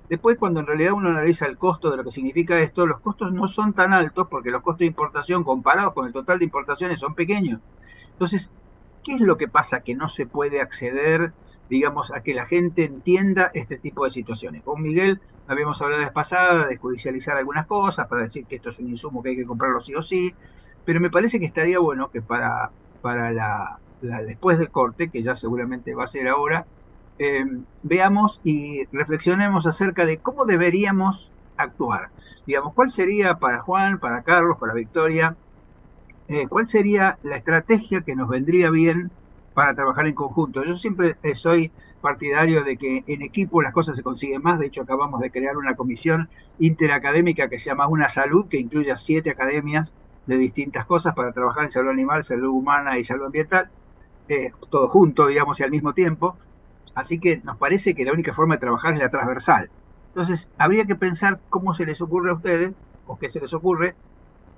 [0.09, 3.33] Después, cuando en realidad uno analiza el costo de lo que significa esto, los costos
[3.33, 6.99] no son tan altos porque los costos de importación comparados con el total de importaciones
[6.99, 7.61] son pequeños.
[8.11, 8.51] Entonces,
[9.03, 11.33] ¿qué es lo que pasa que no se puede acceder,
[11.69, 14.63] digamos, a que la gente entienda este tipo de situaciones?
[14.63, 18.69] Con Miguel Habíamos hablado la vez pasada de judicializar algunas cosas, para decir que esto
[18.69, 20.35] es un insumo que hay que comprarlo sí o sí,
[20.83, 25.35] pero me parece que estaría bueno que para, para la, después del corte, que ya
[25.35, 26.67] seguramente va a ser ahora,
[27.19, 27.45] eh,
[27.83, 32.09] veamos y reflexionemos acerca de cómo deberíamos actuar.
[32.45, 35.35] Digamos, ¿cuál sería para Juan, para Carlos, para Victoria,
[36.27, 39.11] eh, cuál sería la estrategia que nos vendría bien
[39.57, 40.63] para trabajar en conjunto.
[40.63, 44.59] Yo siempre eh, soy partidario de que en equipo las cosas se consiguen más.
[44.59, 48.91] De hecho, acabamos de crear una comisión interacadémica que se llama Una Salud, que incluye
[48.91, 49.95] a siete academias
[50.27, 53.71] de distintas cosas para trabajar en salud animal, salud humana y salud ambiental,
[54.27, 56.37] eh, todo junto, digamos, y al mismo tiempo.
[56.95, 59.69] Así que nos parece que la única forma de trabajar es la transversal.
[60.09, 63.95] Entonces, habría que pensar cómo se les ocurre a ustedes, o qué se les ocurre,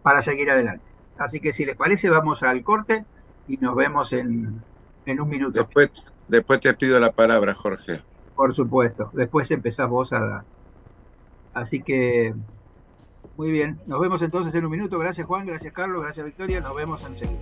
[0.03, 0.85] para seguir adelante.
[1.17, 3.05] Así que si les parece, vamos al corte
[3.47, 4.61] y nos vemos en,
[5.05, 5.59] en un minuto.
[5.59, 5.91] Después,
[6.27, 8.01] después te pido la palabra, Jorge.
[8.35, 10.45] Por supuesto, después empezás vos a dar.
[11.53, 12.33] Así que,
[13.35, 14.97] muy bien, nos vemos entonces en un minuto.
[14.97, 17.41] Gracias Juan, gracias Carlos, gracias Victoria, nos vemos enseguida.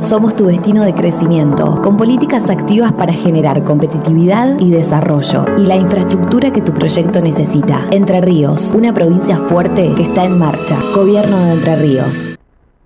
[0.00, 5.74] Somos tu destino de crecimiento, con políticas activas para generar competitividad y desarrollo y la
[5.74, 7.86] infraestructura que tu proyecto necesita.
[7.90, 10.78] Entre Ríos, una provincia fuerte que está en marcha.
[10.94, 12.30] Gobierno de Entre Ríos.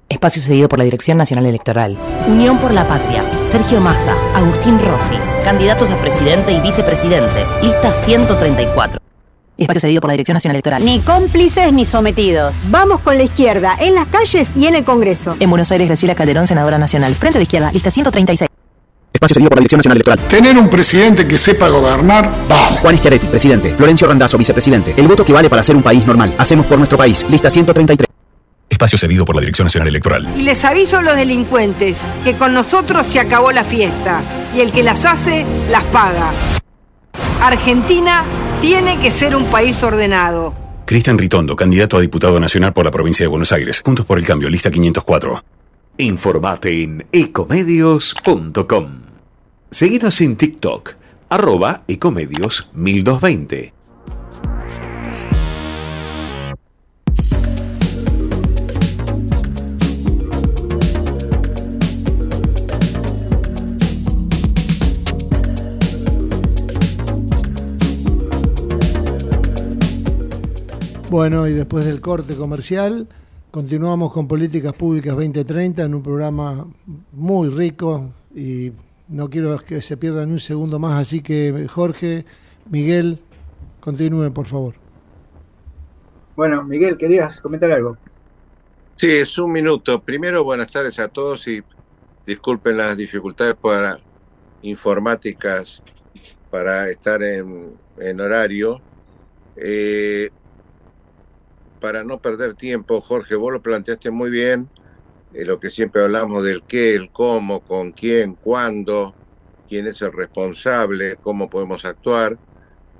[0.08, 1.98] Espacio cedido por la Dirección Nacional Electoral.
[2.28, 3.24] Unión por la Patria.
[3.42, 4.14] Sergio Massa.
[4.34, 5.16] Agustín Rossi.
[5.44, 7.44] Candidatos a presidente y vicepresidente.
[7.60, 9.09] Lista 134.
[9.60, 10.82] Espacio cedido por la Dirección Nacional Electoral.
[10.82, 12.56] Ni cómplices ni sometidos.
[12.68, 15.36] Vamos con la izquierda, en las calles y en el Congreso.
[15.38, 17.14] En Buenos Aires, Graciela Calderón, senadora nacional.
[17.14, 18.48] Frente de izquierda, lista 136.
[19.12, 20.28] Espacio cedido por la Dirección Nacional Electoral.
[20.28, 22.78] Tener un presidente que sepa gobernar, vale.
[22.78, 23.74] Juan Schiaretti, presidente.
[23.74, 24.94] Florencio Randazzo, vicepresidente.
[24.96, 26.34] El voto que vale para ser un país normal.
[26.38, 27.26] Hacemos por nuestro país.
[27.28, 28.08] Lista 133.
[28.70, 30.26] Espacio cedido por la Dirección Nacional Electoral.
[30.38, 34.22] Y les aviso a los delincuentes que con nosotros se acabó la fiesta
[34.56, 36.30] y el que las hace, las paga.
[37.42, 38.24] Argentina
[38.60, 40.54] tiene que ser un país ordenado.
[40.84, 43.80] Cristian Ritondo, candidato a diputado nacional por la provincia de Buenos Aires.
[43.84, 45.42] Juntos por el cambio, lista 504.
[45.98, 49.02] Informate en ecomedios.com.
[49.70, 50.94] Seguinos en TikTok,
[51.28, 53.72] arroba ecomedios 1220.
[71.10, 73.08] Bueno, y después del corte comercial,
[73.50, 76.68] continuamos con Políticas Públicas 2030 en un programa
[77.10, 78.70] muy rico y
[79.08, 82.24] no quiero que se pierda ni un segundo más, así que Jorge,
[82.70, 83.18] Miguel,
[83.80, 84.74] continúen por favor.
[86.36, 87.96] Bueno, Miguel, ¿querías comentar algo?
[88.96, 90.00] Sí, es un minuto.
[90.00, 91.60] Primero, buenas tardes a todos y
[92.24, 93.98] disculpen las dificultades para
[94.62, 95.82] informáticas
[96.52, 98.80] para estar en, horario.
[99.56, 100.30] Eh,
[101.80, 104.68] para no perder tiempo, Jorge, vos lo planteaste muy bien,
[105.32, 109.14] eh, lo que siempre hablamos del qué, el cómo, con quién, cuándo,
[109.68, 112.38] quién es el responsable, cómo podemos actuar.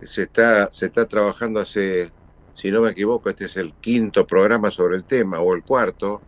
[0.07, 2.11] Se está, se está trabajando hace,
[2.55, 6.23] si no me equivoco, este es el quinto programa sobre el tema, o el cuarto,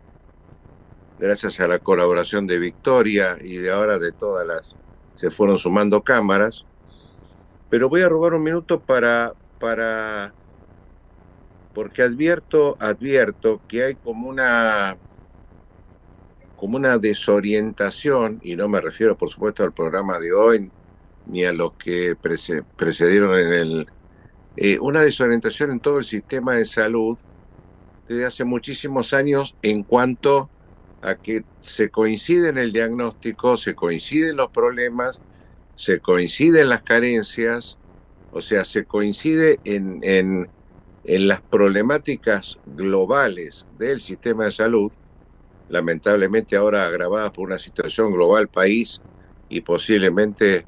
[1.17, 4.75] gracias a la colaboración de Victoria y de ahora de todas las,
[5.15, 6.65] se fueron sumando cámaras.
[7.69, 10.33] Pero voy a robar un minuto para, para
[11.73, 14.97] porque advierto, advierto que hay como una
[16.55, 20.71] como una desorientación, y no me refiero por supuesto al programa de hoy,
[21.25, 23.87] ni a los que precedieron en el...
[24.55, 27.17] Eh, una desorientación en todo el sistema de salud
[28.07, 30.49] desde hace muchísimos años en cuanto
[31.01, 35.19] a que se coincide en el diagnóstico, se coinciden los problemas,
[35.75, 37.77] se coinciden las carencias,
[38.31, 40.49] o sea, se coincide en, en
[41.05, 44.91] en las problemáticas globales del sistema de salud,
[45.69, 49.01] lamentablemente ahora agravadas por una situación global país
[49.49, 50.65] y posiblemente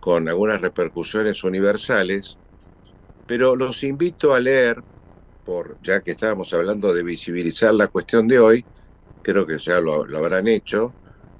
[0.00, 2.38] con algunas repercusiones universales,
[3.26, 4.82] pero los invito a leer,
[5.44, 8.64] por ya que estábamos hablando de visibilizar la cuestión de hoy,
[9.22, 10.92] creo que ya lo, lo habrán hecho,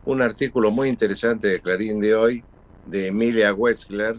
[0.04, 2.44] un artículo muy interesante de Clarín de hoy
[2.86, 4.16] de Emilia Wetzler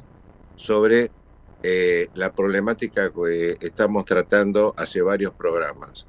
[0.55, 1.11] sobre
[1.63, 6.05] eh, la problemática que estamos tratando hace varios programas,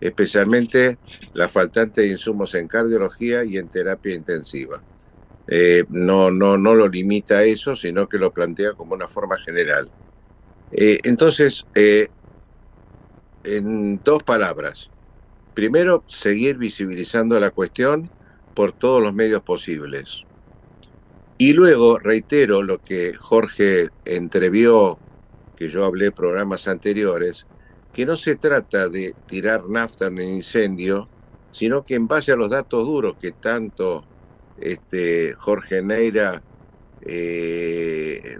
[0.00, 0.98] especialmente
[1.32, 4.82] la faltante de insumos en cardiología y en terapia intensiva.
[5.48, 9.38] Eh, no, no, no lo limita a eso, sino que lo plantea como una forma
[9.38, 9.88] general.
[10.72, 11.64] Eh, entonces,
[13.44, 14.90] en dos palabras.
[15.54, 18.10] Primero, seguir visibilizando la cuestión
[18.54, 20.26] por todos los medios posibles.
[21.38, 24.98] Y luego reitero lo que Jorge entrevió,
[25.56, 27.46] que yo hablé programas anteriores,
[27.92, 31.08] que no se trata de tirar nafta en el incendio,
[31.52, 34.04] sino que en base a los datos duros que tanto
[34.58, 36.42] este, Jorge Neira
[37.02, 38.38] eh,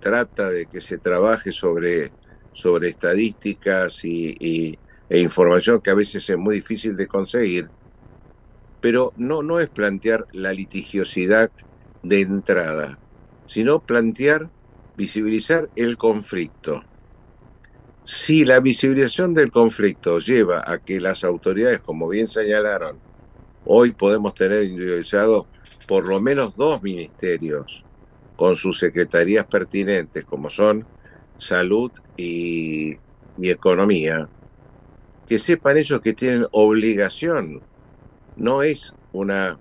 [0.00, 2.12] trata de que se trabaje sobre,
[2.52, 4.78] sobre estadísticas y,
[5.10, 7.68] e información que a veces es muy difícil de conseguir,
[8.80, 11.50] pero no, no es plantear la litigiosidad
[12.02, 12.98] de entrada,
[13.46, 14.50] sino plantear,
[14.96, 16.82] visibilizar el conflicto.
[18.04, 22.98] Si la visibilización del conflicto lleva a que las autoridades, como bien señalaron,
[23.64, 25.46] hoy podemos tener individualizados
[25.86, 27.84] por lo menos dos ministerios
[28.36, 30.86] con sus secretarías pertinentes, como son
[31.38, 32.92] salud y,
[33.36, 34.28] y economía,
[35.26, 37.62] que sepan ellos que tienen obligación,
[38.36, 39.58] no es una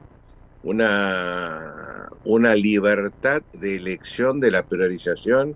[0.68, 5.56] una, una libertad de elección de la priorización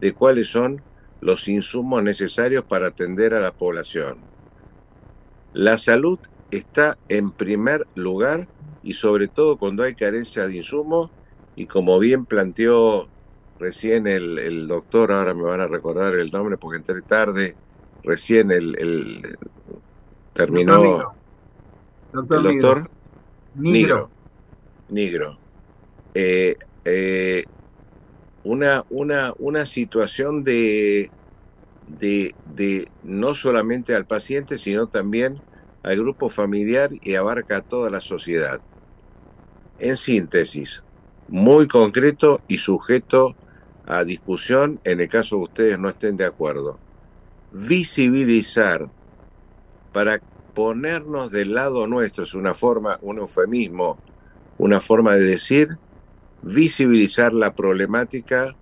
[0.00, 0.80] de cuáles son
[1.20, 4.18] los insumos necesarios para atender a la población.
[5.52, 6.20] La salud
[6.52, 8.46] está en primer lugar
[8.84, 11.10] y sobre todo cuando hay carencia de insumos
[11.56, 13.08] y como bien planteó
[13.58, 17.56] recién el, doctor, ahora me van a recordar el nombre porque entré tarde,
[18.04, 19.36] recién el,
[20.34, 21.14] terminó
[22.12, 22.90] doctor, el doctor
[23.56, 24.21] Nigro
[24.92, 25.38] negro.
[26.14, 27.44] Eh, eh,
[28.44, 31.10] una, una, una situación de,
[31.88, 35.40] de, de no solamente al paciente, sino también
[35.82, 38.60] al grupo familiar y abarca a toda la sociedad.
[39.78, 40.82] En síntesis,
[41.28, 43.34] muy concreto y sujeto
[43.86, 46.78] a discusión en el caso que ustedes no estén de acuerdo.
[47.50, 48.88] Visibilizar
[49.92, 50.20] para
[50.54, 53.98] ponernos del lado nuestro, es una forma, un eufemismo,
[54.62, 55.76] una forma de decir,
[56.40, 58.54] visibilizar la problemática,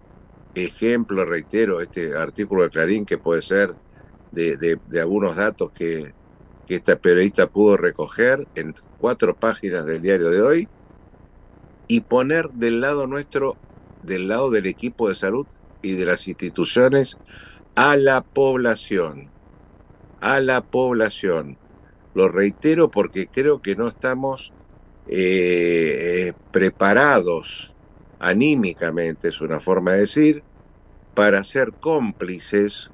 [0.54, 3.74] ejemplo, reitero, este artículo de Clarín que puede ser
[4.32, 6.14] de, algunos datos que,
[6.66, 10.68] que esta periodista pudo recoger en cuatro páginas del diario de hoy,
[11.86, 13.58] y poner del lado nuestro,
[14.02, 15.46] del lado del equipo de salud
[15.82, 17.18] y de las instituciones,
[17.74, 19.28] a la población,
[20.22, 21.58] a la población.
[22.14, 24.54] Lo reitero porque creo que no estamos
[25.12, 27.74] eh, preparados
[28.20, 30.44] anímicamente, es una forma de decir,
[31.14, 32.90] para ser cómplices,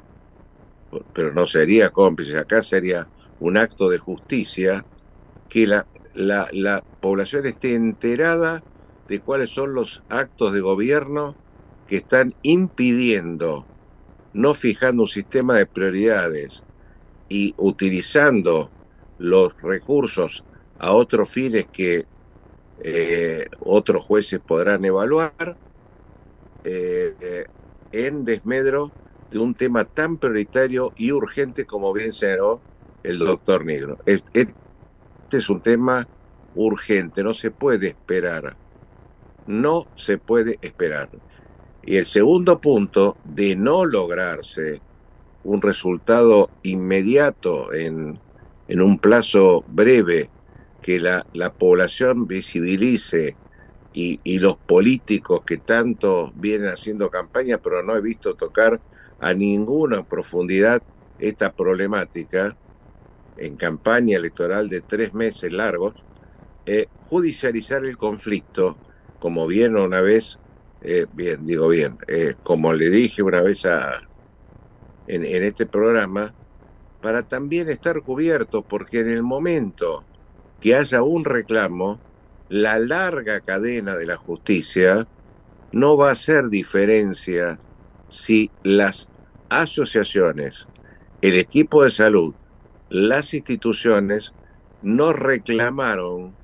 [1.12, 3.06] pero no sería cómplices, acá sería
[3.38, 4.86] un acto de justicia,
[5.50, 8.62] que la, la, la población esté enterada
[9.08, 11.36] de cuáles son los actos de gobierno
[11.86, 13.66] que están impidiendo,
[14.32, 16.64] no fijando un sistema de prioridades
[17.28, 18.70] y utilizando
[19.18, 20.44] los recursos
[20.78, 22.06] a otros fines que
[22.82, 25.56] eh, otros jueces podrán evaluar
[26.64, 27.46] eh,
[27.92, 28.92] en desmedro
[29.30, 32.60] de un tema tan prioritario y urgente como bien señaló
[33.02, 33.98] el doctor Negro.
[34.04, 34.54] Este
[35.30, 36.06] es un tema
[36.54, 38.56] urgente, no se puede esperar.
[39.46, 41.08] No se puede esperar.
[41.84, 44.80] Y el segundo punto, de no lograrse
[45.44, 48.18] un resultado inmediato en,
[48.66, 50.28] en un plazo breve,
[50.86, 53.34] que la, la población visibilice
[53.92, 58.80] y, los políticos que tanto vienen haciendo campaña, pero no he visto tocar
[59.18, 60.80] a ninguna profundidad
[61.18, 62.56] esta problemática
[63.36, 65.94] en campaña electoral de tres meses largos,
[66.66, 68.76] eh, judicializar el conflicto,
[69.18, 70.38] como bien una vez,
[70.82, 74.02] eh, bien, digo bien, eh, como le dije una vez a,
[75.08, 76.32] en, este programa
[77.02, 80.04] para también estar cubierto, porque en el momento
[80.66, 82.00] que haya un reclamo,
[82.48, 85.06] la larga cadena de la justicia
[85.70, 87.60] no va a hacer diferencia
[88.08, 89.08] si las
[89.48, 90.66] asociaciones,
[91.22, 92.34] el equipo de salud,
[92.88, 94.34] las instituciones
[94.82, 96.34] no reclamaron,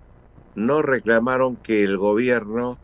[0.55, 2.79] no reclamaron que el gobierno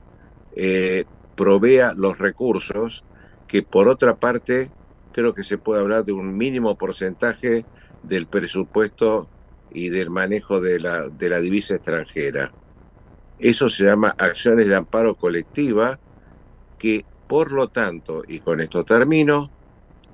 [0.57, 1.05] eh,
[1.36, 3.05] provea los recursos
[3.47, 4.72] que por otra parte
[5.12, 7.64] creo que se puede hablar de un mínimo porcentaje
[8.03, 9.28] del presupuesto
[9.73, 12.53] y del manejo de la, de la divisa extranjera.
[13.39, 15.99] Eso se llama acciones de amparo colectiva
[16.79, 19.51] que, por lo tanto, y con esto termino,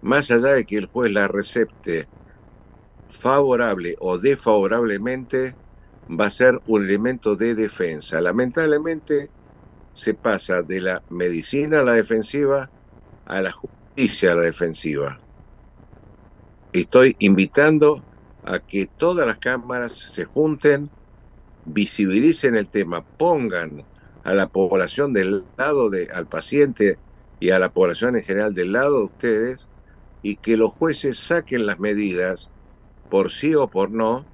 [0.03, 2.07] más allá de que el juez la recepte
[3.09, 5.57] favorable o desfavorablemente,
[6.09, 8.21] va a ser un elemento de defensa.
[8.21, 9.31] Lamentablemente
[9.95, 12.71] se pasa de la medicina a la defensiva
[13.25, 15.19] a la justicia a la defensiva.
[16.73, 18.03] Estoy invitando
[18.45, 20.91] a que todas las cámaras se junten,
[21.65, 23.85] visibilicen el tema, pongan
[24.23, 26.99] a la población del lado de, al paciente
[27.41, 29.59] y a la población en general del lado de ustedes
[30.23, 32.49] y que los jueces saquen las medidas
[33.11, 34.25] por sí o por no,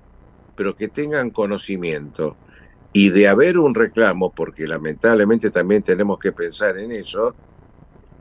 [0.56, 2.36] pero que tengan conocimiento.
[2.92, 7.34] Y de haber un reclamo, porque lamentablemente también tenemos que pensar en eso,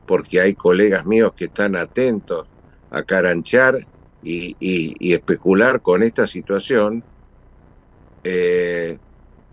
[0.05, 2.47] porque hay colegas míos que están atentos
[2.91, 3.75] a caranchar
[4.23, 7.03] y, especular con esta situación,
[8.23, 8.97] eh,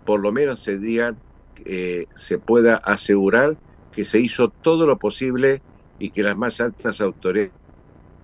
[0.05, 1.17] por lo menos se digan,
[1.65, 3.57] eh, se pueda asegurar
[3.91, 5.61] que se hizo todo lo posible
[5.99, 7.51] y que las más altas autoridades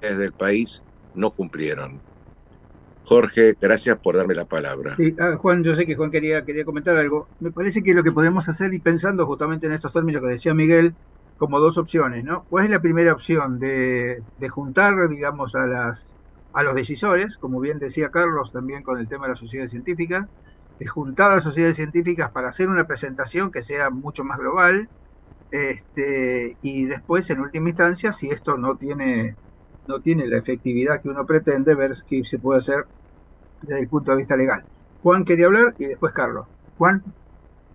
[0.01, 0.83] del país
[1.15, 1.99] no cumplieron.
[3.05, 4.95] Jorge, gracias por darme la palabra.
[5.19, 7.27] Ah, Juan, yo sé que Juan quería, quería comentar algo.
[7.39, 10.53] Me parece que lo que podemos hacer, y pensando justamente en estos términos que decía
[10.53, 10.95] Miguel,
[11.37, 12.45] como dos opciones, ¿no?
[12.45, 13.59] ¿Cuál es la primera opción?
[13.59, 16.15] De, juntar, digamos, a, las,
[16.53, 20.27] a los decisores, como bien decía Carlos también con el tema de las sociedades científicas,
[20.79, 24.89] de juntar a las sociedades científicas para hacer una presentación que sea mucho más global,
[25.51, 29.37] este, y después, en última instancia, si esto no tiene,
[29.87, 32.85] no tiene la efectividad que uno pretende, ver qué se puede hacer
[33.61, 34.65] desde el punto de vista legal.
[35.01, 36.47] Juan quería hablar y después Carlos.
[36.77, 37.03] Juan.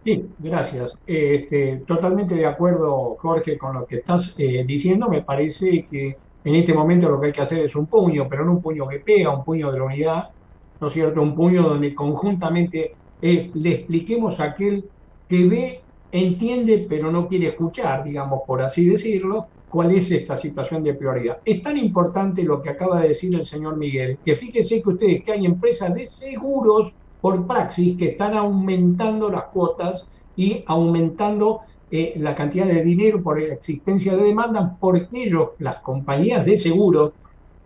[0.04, 0.94] Sí, gracias.
[1.06, 5.08] Este, totalmente de acuerdo, Jorge, con lo que estás eh, diciendo.
[5.08, 8.45] Me parece que en este momento lo que hay que hacer es un puño, pero
[8.45, 10.28] no un puño que pega, un puño de la unidad,
[10.80, 11.20] ¿no es cierto?
[11.20, 14.89] Un puño donde conjuntamente eh, le expliquemos a aquel
[15.28, 15.80] que ve,
[16.11, 21.39] entiende, pero no quiere escuchar, digamos, por así decirlo, cuál es esta situación de prioridad.
[21.45, 25.24] Es tan importante lo que acaba de decir el señor Miguel, que fíjense que ustedes
[25.24, 31.61] que hay empresas de seguros por praxis que están aumentando las cuotas y aumentando
[31.91, 37.12] eh, la cantidad de dinero por existencia de demanda, porque ellos, las compañías de seguros,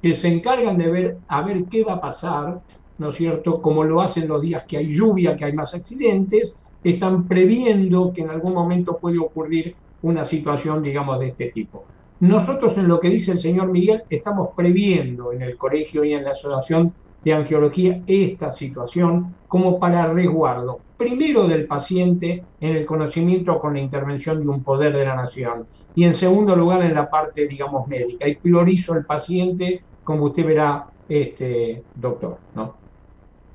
[0.01, 2.61] que se encargan de ver a ver qué va a pasar,
[2.99, 3.63] ¿no es cierto?
[3.63, 8.23] Como lo hacen los días que hay lluvia, que hay más accidentes, están previendo que
[8.23, 11.87] en algún momento puede ocurrir una situación, digamos, de este tipo.
[12.21, 16.25] Nosotros en lo que dice el señor Miguel estamos previendo en el colegio y en
[16.25, 16.95] la asociación
[17.25, 23.81] de angiología esta situación como para resguardo, primero del paciente en el conocimiento con la
[23.81, 27.89] intervención de un poder de la nación y en segundo lugar en la parte, digamos,
[27.89, 28.29] médica.
[28.29, 32.77] Y priorizo el paciente, como usted verá, este doctor, ¿no?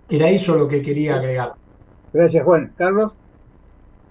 [0.09, 1.53] Era eso lo que quería agregar.
[2.13, 2.73] Gracias, Juan.
[2.77, 3.13] Carlos.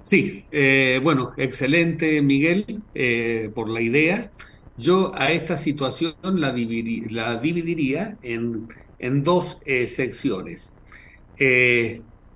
[0.03, 4.31] Sí, eh, bueno, excelente Miguel eh, por la idea.
[4.77, 6.55] Yo a esta situación la,
[7.11, 8.69] la dividiría en,
[8.99, 10.73] en dos eh, secciones.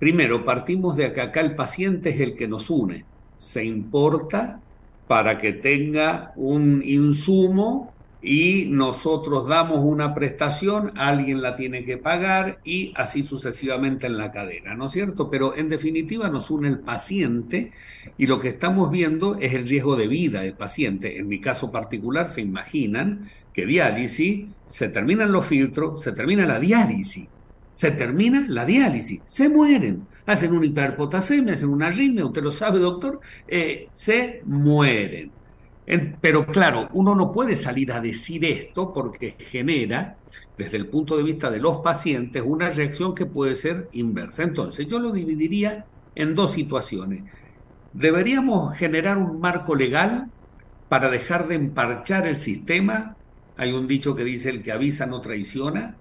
[0.01, 3.05] Primero, partimos de que acá el paciente es el que nos une.
[3.37, 4.61] Se importa
[5.07, 7.93] para que tenga un insumo
[8.23, 14.31] y nosotros damos una prestación, alguien la tiene que pagar y así sucesivamente en la
[14.31, 15.31] cadena, ¿no es cierto?
[15.31, 17.73] Pero en definitiva nos une el paciente
[18.19, 21.19] y lo que estamos viendo es el riesgo de vida del paciente.
[21.19, 26.61] En mi caso particular, se imaginan que diálisis, se terminan los filtros, se termina la
[26.61, 27.27] diálisis,
[27.73, 32.79] se termina la diálisis, se mueren, hacen una hiperpotasemia, hacen una arritmia, usted lo sabe,
[32.79, 35.33] doctor, eh, se mueren.
[36.21, 40.17] Pero claro, uno no puede salir a decir esto porque genera,
[40.57, 44.45] desde el punto de vista de los pacientes, una reacción que puede ser inversa.
[44.45, 47.25] Entonces, yo lo dividiría en dos situaciones.
[47.93, 50.31] Deberíamos generar un marco legal
[50.89, 53.17] para dejar de emparchar el sistema.
[53.57, 55.97] Hay un dicho que dice el que avisa no traiciona.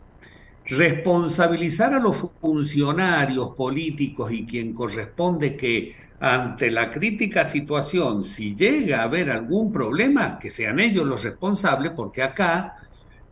[0.70, 9.00] Responsabilizar a los funcionarios políticos y quien corresponde que ante la crítica situación, si llega
[9.00, 12.76] a haber algún problema, que sean ellos los responsables, porque acá,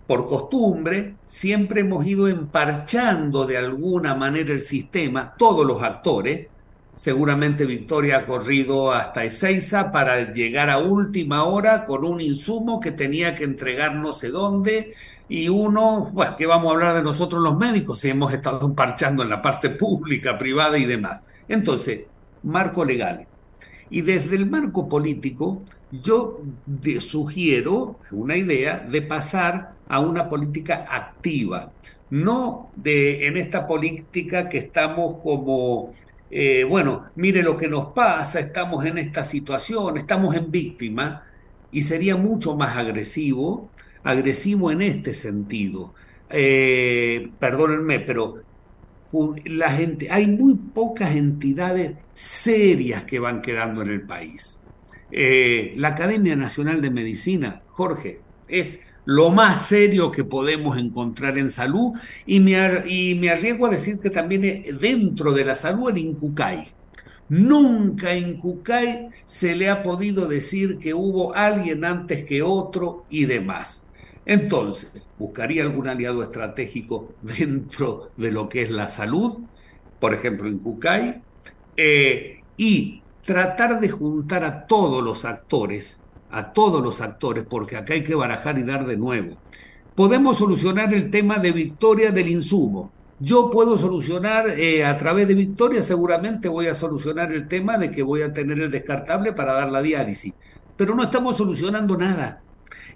[0.08, 6.48] por costumbre, siempre hemos ido emparchando de alguna manera el sistema, todos los actores.
[6.94, 12.92] Seguramente Victoria ha corrido hasta Ezeiza para llegar a última hora con un insumo que
[12.92, 14.94] tenía que entregar no sé dónde,
[15.30, 19.24] y uno, bueno, que vamos a hablar de nosotros los médicos si hemos estado emparchando
[19.24, 21.24] en la parte pública, privada y demás.
[21.48, 22.02] Entonces,
[22.44, 23.28] marco legal.
[23.90, 26.42] Y desde el marco político, yo
[27.00, 31.72] sugiero una idea de pasar a una política activa,
[32.10, 35.92] no de en esta política que estamos como,
[36.30, 41.24] eh, bueno, mire lo que nos pasa, estamos en esta situación, estamos en víctima,
[41.72, 43.70] y sería mucho más agresivo,
[44.04, 45.94] agresivo en este sentido.
[46.30, 48.42] Eh, perdónenme, pero
[49.46, 54.60] la gente, hay muy pocas entidades serias que van quedando en el país.
[55.12, 61.50] Eh, la Academia Nacional de Medicina, Jorge, es lo más serio que podemos encontrar en
[61.50, 61.94] salud
[62.26, 62.58] y me,
[63.30, 66.68] arriesgo a decir que también dentro de la salud el INCUCAI.
[67.30, 73.26] Nunca en Cucay se le ha podido decir que hubo alguien antes que otro y
[73.26, 73.84] demás.
[74.28, 79.40] Entonces, buscaría algún aliado estratégico dentro de lo que es la salud,
[80.02, 81.22] por ejemplo en Cucay,
[81.78, 87.94] eh, y tratar de juntar a todos los actores, a todos los actores, porque acá
[87.94, 89.38] hay que barajar y dar de nuevo.
[89.96, 92.92] Podemos solucionar el tema de victoria del insumo.
[93.20, 97.92] Yo puedo solucionar eh, a través de Victoria, seguramente voy a solucionar el tema de
[97.92, 100.34] que voy a tener el descartable para dar la diálisis,
[100.76, 102.44] pero no estamos solucionando nada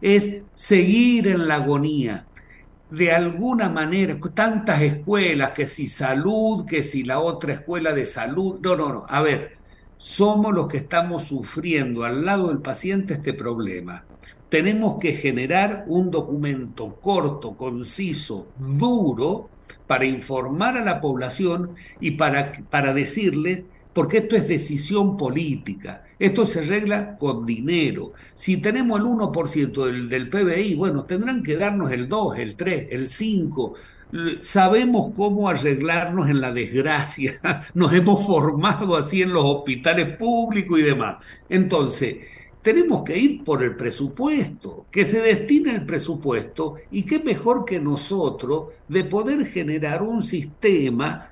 [0.02, 2.26] es seguir en la agonía.
[2.90, 8.60] De alguna manera, tantas escuelas, que si salud, que si la otra escuela de salud,
[8.62, 9.54] no, no, no, a ver,
[9.98, 14.04] somos los que estamos sufriendo al lado del paciente este problema.
[14.50, 19.50] Tenemos que generar un documento corto, conciso, duro,
[19.88, 23.64] para informar a la población y para, para decirles
[23.94, 28.14] porque esto es decisión política, esto se arregla con dinero.
[28.34, 32.88] Si tenemos el 1% del, del PBI, bueno, tendrán que darnos el 2, el 3,
[32.92, 33.74] el 5.
[34.42, 37.40] Sabemos cómo arreglarnos en la desgracia,
[37.74, 41.24] nos hemos formado así en los hospitales públicos y demás.
[41.50, 42.18] Entonces,
[42.62, 47.80] tenemos que ir por el presupuesto, que se destine el presupuesto y qué mejor que
[47.80, 51.31] nosotros de poder generar un sistema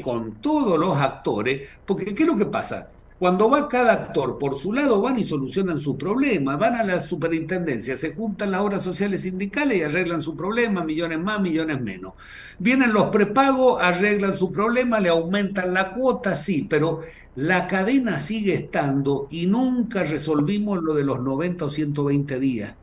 [0.00, 2.86] con todos los actores, porque ¿qué es lo que pasa?
[3.18, 7.00] Cuando va cada actor por su lado, van y solucionan su problema, van a la
[7.00, 12.12] superintendencia, se juntan las obras sociales sindicales y arreglan su problema, millones más, millones menos.
[12.58, 17.00] Vienen los prepagos, arreglan su problema, le aumentan la cuota, sí, pero
[17.34, 22.74] la cadena sigue estando y nunca resolvimos lo de los 90 o 120 días.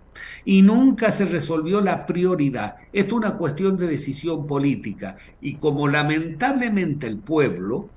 [0.45, 2.75] Y nunca se resolvió la prioridad.
[2.91, 7.89] Esto es una cuestión de decisión política y como lamentablemente el pueblo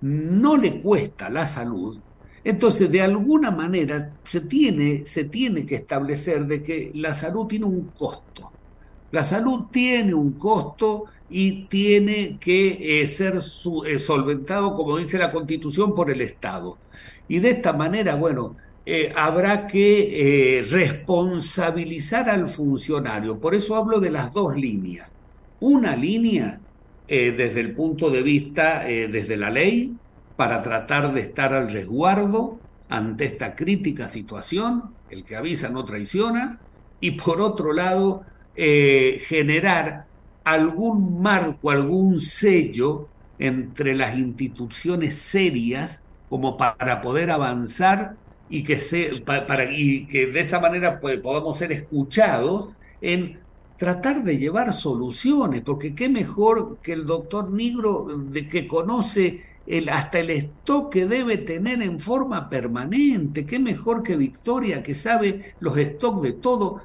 [0.00, 1.98] no le cuesta la salud,
[2.44, 7.64] entonces de alguna manera se tiene, se tiene que establecer de que la salud tiene
[7.64, 8.52] un costo.
[9.10, 13.40] La salud tiene un costo y tiene que eh, ser
[13.86, 16.78] eh, solventado, como dice la Constitución, por el Estado.
[17.28, 23.38] Y de esta manera, bueno, eh, habrá que responsabilizar al funcionario.
[23.38, 25.12] Por eso hablo de las dos líneas.
[25.60, 26.60] Una línea
[27.08, 29.94] desde el punto de vista, desde la ley,
[30.36, 32.58] para tratar de estar al resguardo
[32.88, 36.58] ante esta crítica situación, el que avisa no traiciona,
[37.00, 38.22] y por otro lado,
[38.54, 40.06] generar
[40.44, 43.08] algún marco, algún sello
[43.38, 48.16] entre las instituciones serias como para poder avanzar
[48.48, 52.70] y que, se, para, y que de esa manera podamos ser escuchados
[53.00, 53.38] en
[53.76, 59.88] tratar de llevar soluciones, porque qué mejor que el doctor Nigro de que conoce el,
[59.88, 65.54] hasta el stock que debe tener en forma permanente, qué mejor que Victoria que sabe
[65.60, 66.80] los stocks de todo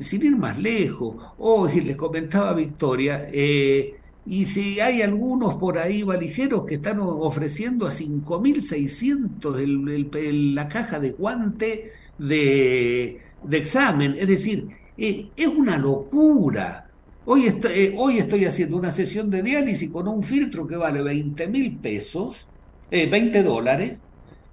[0.00, 3.94] sin ir más lejos, hoy les comentaba Victoria, eh,
[4.26, 10.98] y si hay algunos por ahí valijeros que están ofreciendo a 5.600 el, la caja
[10.98, 13.20] de guante de,
[13.50, 16.88] examen, es decir, eh, es una locura.
[17.26, 21.46] Hoy, eh, hoy estoy haciendo una sesión de diálisis con un filtro que vale 20
[21.48, 22.46] mil pesos,
[22.90, 24.02] 20 dólares,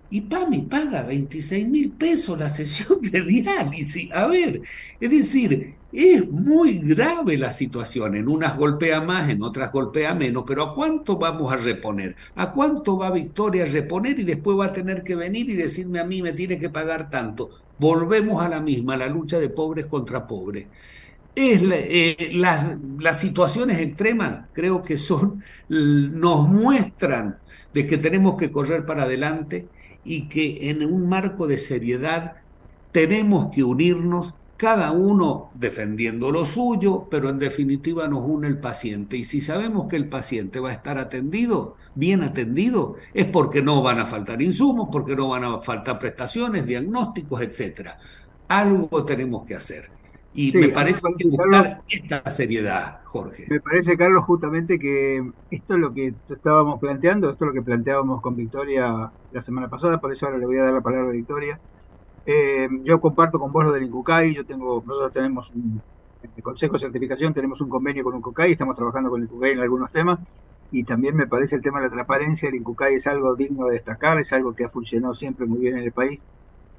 [0.09, 4.11] y PAMI paga 26 mil pesos la sesión de diálisis.
[4.11, 4.61] A ver,
[4.99, 8.15] es decir, es muy grave la situación.
[8.15, 12.15] En unas golpea más, en otras golpea menos, pero ¿a cuánto vamos a reponer?
[12.35, 15.99] ¿A cuánto va Victoria a reponer y después va a tener que venir y decirme
[15.99, 17.49] a mí me tiene que pagar tanto?
[17.79, 20.67] Volvemos a la misma, la lucha de pobres contra pobres.
[21.35, 27.37] Es eh, las situaciones extremas creo que son, nos muestran
[27.73, 29.69] de que tenemos que correr para adelante,
[30.03, 32.37] y que en un marco de seriedad
[32.91, 39.17] tenemos que unirnos, cada uno defendiendo lo suyo, pero en definitiva nos une el paciente.
[39.17, 43.81] Y si sabemos que el paciente va a estar atendido, bien atendido, es porque no
[43.81, 47.89] van a faltar insumos, porque no van a faltar prestaciones, diagnósticos, etc.
[48.49, 49.89] Algo tenemos que hacer.
[50.31, 53.47] Y me parece que buscar esta seriedad, Jorge.
[53.49, 57.63] Me parece, Carlos, justamente que esto es lo que estábamos planteando, esto es lo que
[57.63, 61.09] planteábamos con Victoria la semana pasada, por eso ahora le voy a dar la palabra
[61.09, 61.59] a Victoria.
[62.25, 65.83] Eh, yo comparto con vos lo del INCUCAI, yo tengo, nosotros tenemos un,
[66.21, 69.91] el Consejo de Certificación tenemos un convenio con INCUCAI, estamos trabajando con INCUCAI en algunos
[69.91, 70.19] temas,
[70.69, 73.73] y también me parece el tema de la transparencia, el INCUCAI es algo digno de
[73.73, 76.25] destacar, es algo que ha funcionado siempre muy bien en el país,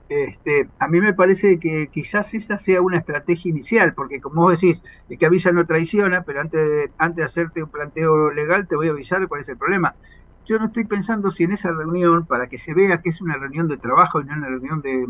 [0.08, 4.60] este, a mí me parece que quizás esa sea una estrategia inicial, porque como vos
[4.60, 8.68] decís, el que avisa no traiciona, pero antes de, antes de hacerte un planteo legal
[8.68, 9.96] te voy a avisar cuál es el problema.
[10.44, 13.36] Yo no estoy pensando si en esa reunión, para que se vea que es una
[13.36, 15.06] reunión de trabajo y no una reunión de,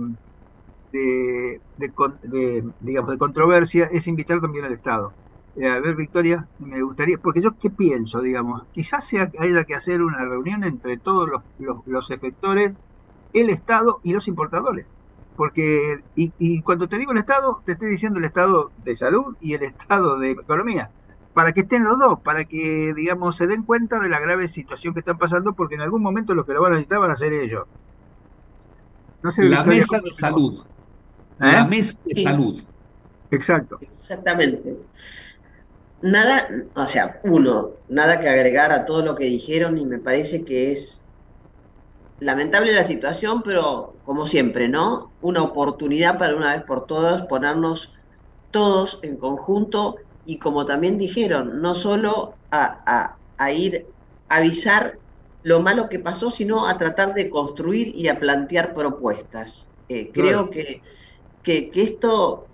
[0.92, 1.60] de,
[2.80, 5.14] digamos, de controversia, es invitar también al Estado.
[5.54, 9.74] Eh, a ver, Victoria, me gustaría, porque yo qué pienso, digamos, quizás sea, haya que
[9.74, 11.42] hacer una reunión entre todos los,
[11.86, 12.78] los efectores
[13.32, 14.94] el Estado y los importadores.
[15.34, 19.54] Porque, y, cuando te digo el Estado, te estoy diciendo el Estado de salud y
[19.54, 20.92] el Estado de economía,
[21.34, 24.92] para que estén los dos, para que, digamos, se den cuenta de la grave situación
[24.92, 27.16] que están pasando, porque en algún momento los que lo van a necesitar van a
[27.16, 27.64] ser ellos.
[29.22, 30.62] No sé, la mesa de salud.
[31.38, 31.68] La ¿Eh?
[31.68, 32.62] mesa de salud.
[33.30, 33.78] Exacto.
[33.80, 34.76] Exactamente.
[36.02, 40.44] Nada, o sea, uno, nada que agregar a todo lo que dijeron y me parece
[40.44, 41.06] que es
[42.18, 45.12] lamentable la situación, pero como siempre, ¿no?
[45.22, 47.92] Una oportunidad para una vez por todas ponernos
[48.50, 53.16] todos en conjunto y como también dijeron, no solo a,
[53.52, 53.86] ir
[54.28, 54.98] a avisar
[55.42, 59.68] lo malo que pasó, sino a tratar de construir y a plantear propuestas.
[59.88, 60.80] Eh, creo que,
[61.42, 62.46] que, esto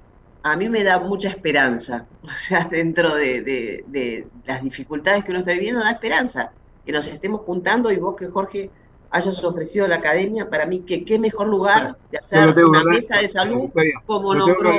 [0.43, 5.41] a mí me da mucha esperanza, o sea, dentro de, de las dificultades que uno
[5.41, 6.53] está viviendo, da esperanza
[6.89, 8.71] que nos estemos juntando y vos que Jorge
[9.11, 13.19] hayas ofrecido a la academia, para mí que qué mejor lugar de hacer una mesa
[13.19, 13.71] de salud
[14.07, 14.73] como lo nombró.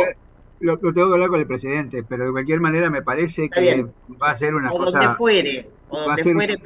[0.59, 3.85] Lo, tengo que hablar con el presidente, pero de cualquier manera me parece que
[4.21, 4.99] va a ser una o cosa.
[4.99, 6.57] Donde fuere, o donde fuere,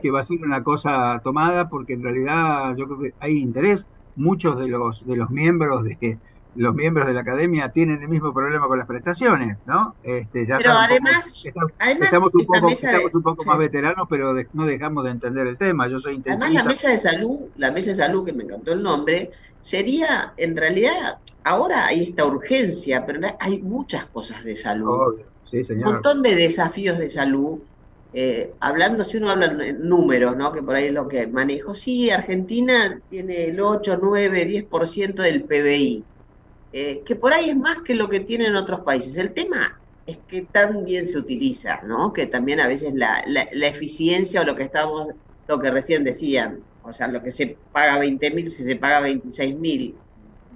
[0.00, 3.86] que va a ser una cosa tomada, porque en realidad yo creo que hay interés.
[4.16, 6.20] Muchos de los de los miembros de,
[6.56, 9.94] los miembros de la academia tienen el mismo problema con las prestaciones, ¿no?
[10.02, 15.04] Este, ya pero además, estamos, un poco, estamos un poco más veteranos, pero no dejamos
[15.04, 15.88] de entender el tema.
[15.88, 16.22] Yo soy.
[16.26, 19.30] Además, la mesa de salud, la mesa de salud, que me encantó el nombre,
[19.60, 25.16] sería, en realidad, ahora hay esta urgencia, pero hay muchas cosas de salud.
[25.52, 27.58] Un montón de desafíos de salud.
[28.16, 30.52] Eh, hablando, si uno habla en números, ¿no?
[30.52, 35.42] que por ahí es lo que manejo, sí, Argentina tiene el 8, 9, 10% del
[35.42, 36.04] PBI
[36.76, 39.16] eh, que por ahí es más que lo que tienen otros países.
[39.16, 42.12] El tema es que tan bien se utiliza, ¿no?
[42.12, 43.22] Que también a veces la,
[43.62, 45.06] eficiencia o lo que estamos,
[45.46, 48.98] lo que recién decían, o sea, lo que se paga 20 mil, si se paga
[48.98, 49.94] 26 mil,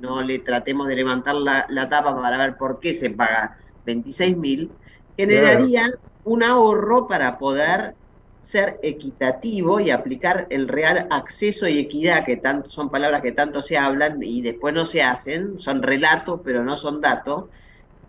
[0.01, 3.57] no le tratemos de levantar la, tapa para ver por qué se paga
[3.87, 4.73] 26 mil,
[5.16, 5.89] generaría
[6.25, 7.95] un ahorro para poder
[8.41, 13.76] ser equitativo y aplicar el real acceso y equidad, que son palabras que tanto se
[13.76, 17.47] hablan y después no se hacen, son relatos, pero no son datos,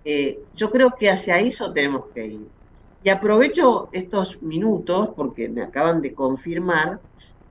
[0.06, 2.48] eh, yo creo que hacia eso tenemos que ir.
[3.04, 7.00] Y aprovecho estos minutos, porque me acaban de confirmar,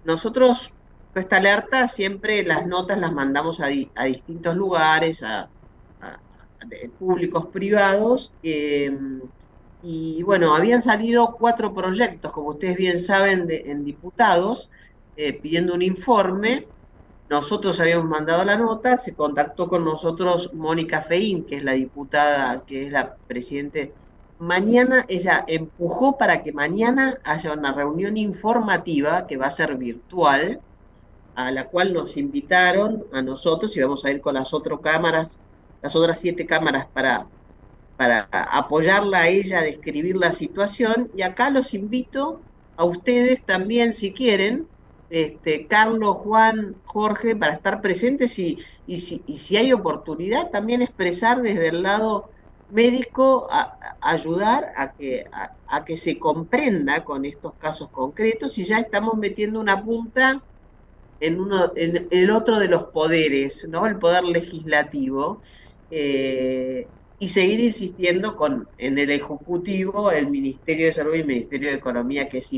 [0.04, 0.72] nosotros,
[1.14, 5.48] esta alerta, siempre las notas las mandamos a, distintos lugares, a,
[6.98, 8.32] públicos privados.
[8.42, 8.96] Eh,
[9.82, 14.70] y bueno, habían salido cuatro proyectos, como ustedes bien saben, en diputados,
[15.16, 16.66] eh, pidiendo un informe.
[17.30, 22.64] Nosotros habíamos mandado la nota, se contactó con nosotros Mónica Feín, que es la diputada,
[22.66, 23.92] que es la presidente.
[24.38, 30.60] Mañana ella empujó para que mañana haya una reunión informativa que va a ser virtual,
[31.34, 35.40] a la cual nos invitaron a nosotros y vamos a ir con las otras cámaras,
[35.82, 37.26] las otras siete cámaras para
[37.98, 41.10] para apoyarla a ella a describir la situación.
[41.14, 42.40] Y acá los invito
[42.76, 44.68] a ustedes también, si quieren,
[45.10, 50.80] este, Carlos, Juan, Jorge, para estar presentes y, y, si, y si hay oportunidad, también
[50.80, 52.30] expresar desde el lado
[52.70, 53.48] médico,
[54.00, 55.26] ayudar a que,
[55.66, 60.40] a, que se comprenda con estos casos concretos y ya estamos metiendo una punta
[61.18, 63.86] en, uno, en el otro de los poderes, ¿no?
[63.86, 65.40] el poder legislativo.
[65.90, 66.86] Eh,
[67.18, 71.76] y seguir insistiendo con en el Ejecutivo, el Ministerio de Salud y el Ministerio de
[71.76, 72.50] Economía, que es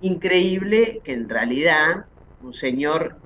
[0.00, 2.06] increíble que en realidad
[2.40, 3.22] un señor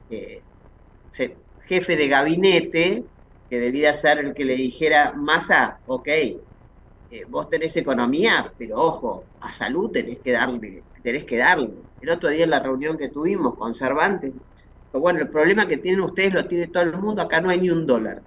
[1.67, 3.07] jefe de gabinete,
[3.49, 9.31] que debiera ser el que le dijera, Massa, ok, eh, vos tenés economía, pero ojo,
[9.41, 11.71] a salud tenés que darle, tenés que darle.
[12.01, 14.35] El otro día en la reunión que tuvimos con Cervantes,
[14.93, 17.71] bueno, el problema que tienen ustedes lo tiene todo el mundo, acá no hay ni
[17.71, 18.23] un dólar.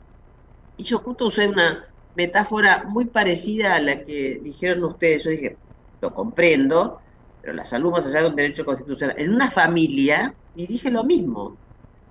[0.77, 1.83] Y yo justo usé una,
[2.15, 5.23] metáfora muy parecida a la que dijeron ustedes.
[5.23, 5.57] Yo dije,
[6.01, 6.99] lo comprendo,
[7.41, 9.15] pero la salud más allá de un derecho constitucional.
[9.19, 11.57] En una familia, y dije lo mismo,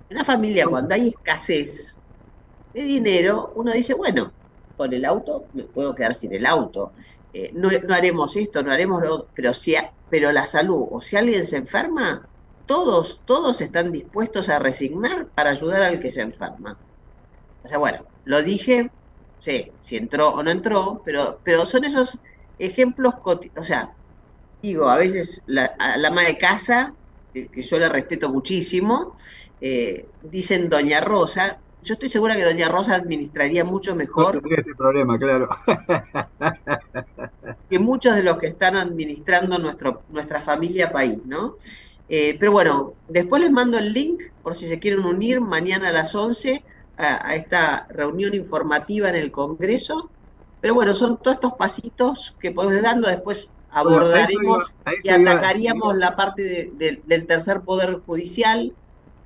[0.09, 2.01] en una familia cuando hay escasez
[2.73, 4.31] de dinero, uno dice, bueno,
[4.77, 6.91] con el auto me puedo quedar sin el auto.
[7.33, 9.75] Eh, no, haremos esto, no haremos lo pero, si,
[10.09, 12.27] pero la salud, o si alguien se enferma,
[12.65, 16.77] todos, todos están dispuestos a resignar para ayudar al que se enferma.
[17.63, 18.91] O sea, bueno, lo dije
[19.43, 22.19] sé si entró o no entró, pero, pero son esos
[22.59, 23.91] ejemplos, o sea,
[24.61, 26.93] digo, a veces la, a la ama de casa,
[27.33, 29.15] que, yo la respeto muchísimo,
[29.59, 34.41] eh, dicen Doña Rosa, yo estoy segura que Doña Rosa administraría mucho mejor.
[34.49, 35.49] este problema, claro.
[37.69, 41.55] que muchos de los que están administrando nuestro, nuestra familia país, ¿no?
[42.07, 45.91] Eh, pero bueno, después les mando el link por si se quieren unir mañana a
[45.91, 46.63] las 11
[46.97, 50.09] a, esta reunión informativa en el Congreso.
[50.61, 54.71] Pero bueno, son todos estos pasitos que podemos dando, después abordaremos
[55.03, 58.73] y atacaríamos la parte del tercer poder judicial,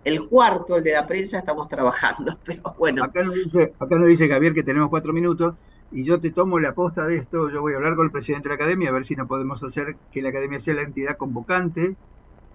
[0.04, 3.04] el cuarto, el de la prensa, estamos trabajando, pero bueno.
[3.04, 5.56] Acá nos dice, acá nos dice Javier que tenemos cuatro minutos
[5.92, 8.50] y yo te tomo la posta de esto, yo voy a hablar con el presidente
[8.50, 11.18] de la academia a ver si no podemos hacer que la academia sea la entidad
[11.18, 11.96] convocante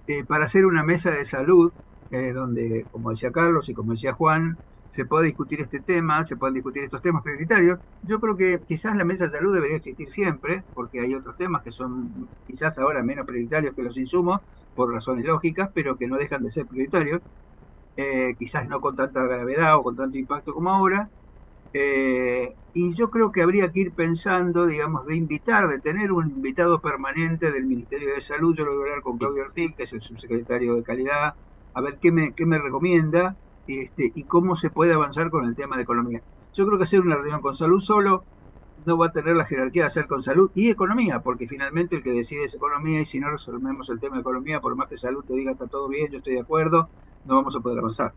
[0.07, 1.73] eh, para hacer una mesa de salud
[2.13, 6.37] eh, donde, como decía Carlos y como decía Juan, se puede discutir este tema, se
[6.37, 7.79] pueden discutir estos temas prioritarios.
[8.03, 11.63] Yo creo que quizás la mesa de salud debería existir siempre, porque hay otros temas
[11.63, 14.41] que son quizás ahora menos prioritarios que los insumos,
[14.75, 17.23] por razones lógicas, pero que no dejan de ser prioritarios.
[17.97, 21.11] Eh, quizás no con tanta gravedad o con tanto impacto como ahora.
[21.73, 26.29] Eh, y yo creo que habría que ir pensando, digamos, de invitar, de tener un
[26.31, 28.55] invitado permanente del Ministerio de Salud.
[28.57, 31.35] Yo lo voy a hablar con Claudio Ortiz, que es el subsecretario de Calidad,
[31.75, 35.55] a ver qué me, qué me recomienda este, y cómo se puede avanzar con el
[35.57, 36.23] tema de economía.
[36.53, 38.27] Yo creo que hacer una reunión con salud solo
[38.85, 42.03] no va a tener la jerarquía de hacer con salud y economía, porque finalmente el
[42.03, 44.97] que decide es economía y si no resolvemos el tema de economía, por más que
[44.97, 46.91] salud te diga está todo bien, yo estoy de acuerdo,
[47.25, 48.15] no vamos a poder avanzar.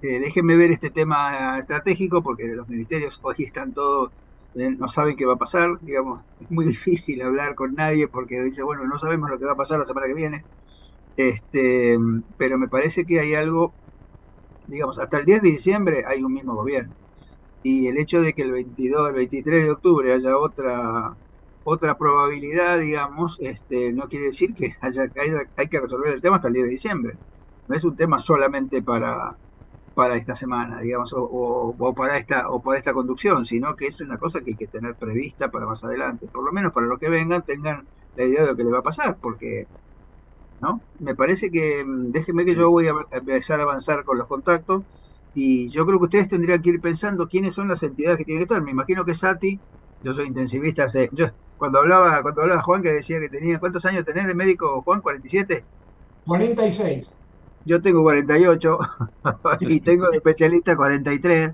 [0.00, 4.12] Eh, déjenme ver este tema estratégico porque los ministerios hoy están todos,
[4.54, 8.42] eh, no saben qué va a pasar, digamos, es muy difícil hablar con nadie porque
[8.42, 10.46] dice, bueno, no sabemos lo que va a pasar la semana que viene,
[11.18, 11.98] este,
[12.38, 13.74] pero me parece que hay algo,
[14.66, 16.94] digamos, hasta el 10 de diciembre hay un mismo gobierno
[17.62, 21.16] y el hecho de que el 22, el 23 de octubre haya otra
[21.64, 25.10] otra probabilidad, digamos, este, no quiere decir que haya,
[25.56, 27.18] hay que resolver el tema hasta el 10 de diciembre.
[27.66, 29.38] No es un tema solamente para,
[29.94, 34.16] para esta semana, digamos, o, para esta, o para esta conducción, sino que es una
[34.18, 36.28] cosa que hay que tener prevista para más adelante.
[36.28, 38.78] Por lo menos para los que vengan tengan la idea de lo que le va
[38.78, 39.68] a pasar, porque
[40.60, 40.80] ¿no?
[40.98, 44.82] Me parece que, mm, déjenme que yo voy a empezar a avanzar con los contactos
[45.34, 48.40] y yo creo que ustedes tendrían que ir pensando quiénes son las entidades que tienen
[48.40, 48.62] que estar.
[48.62, 49.60] Me imagino que Sati
[50.02, 53.84] yo soy intensivista hace, yo, cuando hablaba, cuando hablaba Juan que decía que tenía, ¿cuántos
[53.84, 55.02] años tenés de médico, Juan?
[55.02, 55.64] ¿47?
[56.26, 57.14] 46.
[57.64, 58.78] Yo tengo 48
[59.60, 61.52] y tengo de especialista 43.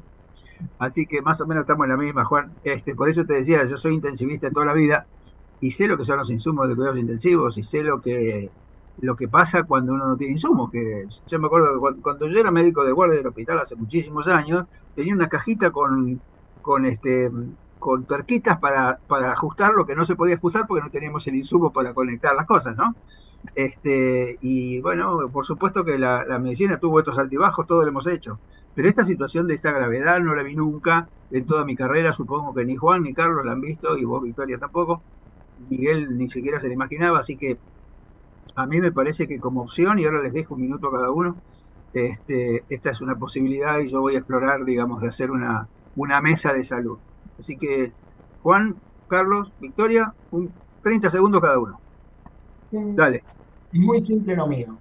[0.78, 2.52] Así que más o menos estamos en la misma, Juan.
[2.64, 5.06] Este, por eso te decía, yo soy intensivista toda la vida
[5.60, 8.50] y sé lo que son los insumos de cuidados intensivos y sé lo que
[9.00, 10.70] lo que pasa cuando uno no tiene insumos.
[10.70, 14.28] Que yo me acuerdo que cuando, yo era médico de guardia del hospital hace muchísimos
[14.28, 14.64] años,
[14.94, 16.20] tenía una cajita con,
[16.62, 17.30] con este
[17.78, 21.34] con tuerquitas para, para ajustar lo que no se podía ajustar porque no teníamos el
[21.34, 22.94] insumo para conectar las cosas, ¿no?
[23.54, 28.38] Este, y bueno, por supuesto que la, medicina tuvo estos altibajos, todo lo hemos hecho.
[28.74, 32.54] Pero esta situación de esta gravedad no la vi nunca en toda mi carrera, supongo
[32.54, 35.02] que ni Juan ni Carlos la han visto, y vos, Victoria, tampoco.
[35.68, 37.58] Miguel ni siquiera se le imaginaba, así que
[38.54, 41.10] a mí me parece que como opción, y ahora les dejo un minuto a cada
[41.10, 41.36] uno,
[41.92, 46.20] este, esta es una posibilidad y yo voy a explorar, digamos, de hacer una, una
[46.20, 46.98] mesa de salud.
[47.38, 47.92] Así que,
[48.42, 48.76] Juan,
[49.08, 50.50] Carlos, Victoria, un
[50.82, 51.80] 30 segundos cada uno.
[52.70, 53.22] Dale.
[53.72, 54.76] Muy simple lo mío.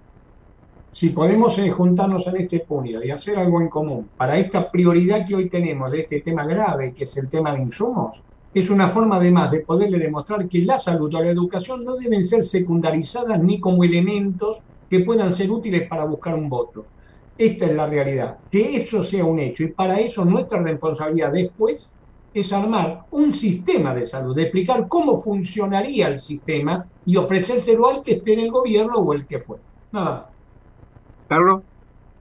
[0.90, 5.26] Si podemos eh, juntarnos en este punto y hacer algo en común para esta prioridad
[5.26, 8.22] que hoy tenemos de este tema grave, que es el tema de insumos,
[8.54, 12.22] es una forma además de poderle demostrar que la salud o la educación no deben
[12.24, 16.90] ser secundarizadas ni como elementos que puedan ser útiles para buscar un voto.
[17.36, 18.38] Esta es la realidad.
[18.50, 21.98] Que eso sea un hecho y para eso nuestra responsabilidad después
[22.32, 28.02] es armar un sistema de salud, de explicar cómo funcionaría el sistema y ofrecérselo al
[28.02, 29.58] que esté en el gobierno o el que fue.
[29.92, 30.34] Nada más.
[31.28, 31.64] Carlos.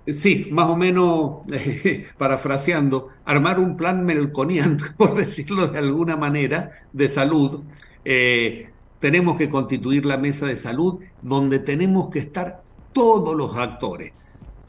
[0.06, 1.48] Sí, más o menos
[2.18, 7.64] parafraseando, armar un plan melconiano, por decirlo de alguna manera, de salud.
[8.04, 14.12] Eh, tenemos que constituir la mesa de salud donde tenemos que estar todos los actores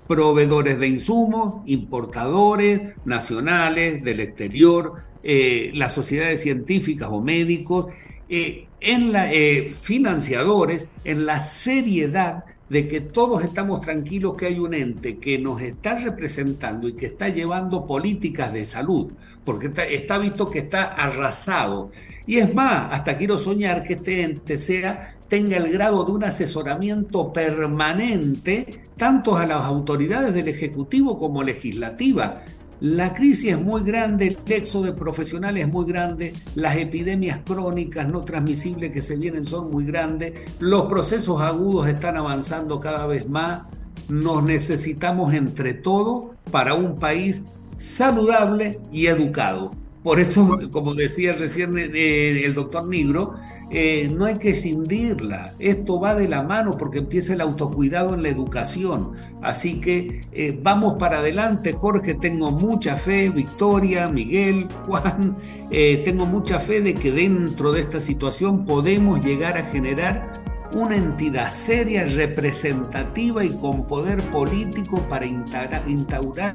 [0.07, 7.87] proveedores de insumos, importadores, nacionales, del exterior, eh, las sociedades científicas o médicos,
[8.29, 9.31] eh, en la,
[9.73, 15.61] financiadores, en la seriedad de que todos estamos tranquilos que hay un ente que nos
[15.61, 19.13] está representando y que está llevando políticas de salud,
[19.45, 21.91] porque está, visto que está arrasado.
[22.27, 26.25] Y es más, hasta quiero soñar que este ente sea, tenga el grado de un
[26.25, 32.43] asesoramiento permanente, tanto a las autoridades del Ejecutivo como legislativa.
[32.81, 38.07] La crisis es muy grande, el éxodo de profesionales es muy grande, las epidemias crónicas
[38.09, 43.29] no transmisibles que se vienen son muy grandes, los procesos agudos están avanzando cada vez
[43.29, 43.63] más,
[44.09, 47.43] nos necesitamos entre todos para un país
[47.79, 49.71] saludable y educado.
[50.05, 53.37] Por eso, como decía recién eh, el doctor Nigro,
[53.71, 55.47] eh, no hay que cindirla.
[55.59, 59.13] Esto va de la mano porque empieza el autocuidado en la educación.
[59.41, 62.17] Así que eh, vamos para adelante, Jorge.
[62.17, 65.39] Tengo mucha fe, Victoria, Miguel, Juan.
[65.71, 70.35] tengo mucha fe de que dentro de esta situación podemos llegar a generar
[70.75, 76.53] una entidad seria, representativa y con poder político para instaurar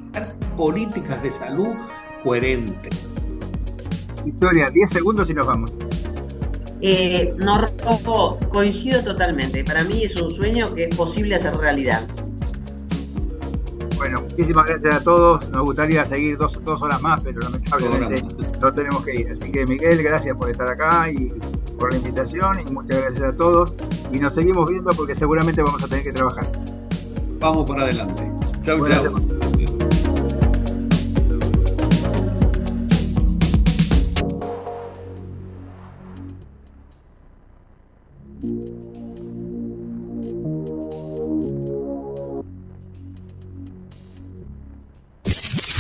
[0.56, 1.74] políticas de salud
[2.24, 3.29] coherentes.
[4.24, 5.74] Victoria, 10 segundos y nos vamos.
[6.82, 7.66] Eh, no
[8.50, 9.64] coincido totalmente.
[9.64, 12.08] Para mí es un sueño que es posible hacer realidad.
[13.98, 15.50] Bueno, muchísimas gracias a todos.
[15.50, 18.24] Nos gustaría seguir dos, horas más, pero lamentablemente
[18.62, 19.32] no tenemos que ir.
[19.32, 21.34] Así que Miguel, gracias por estar acá y
[21.78, 23.74] por la invitación y muchas gracias a todos.
[24.14, 26.46] Y nos seguimos viendo porque seguramente vamos a tener que trabajar.
[27.40, 28.24] Vamos para adelante.
[28.64, 29.39] Chau, chau.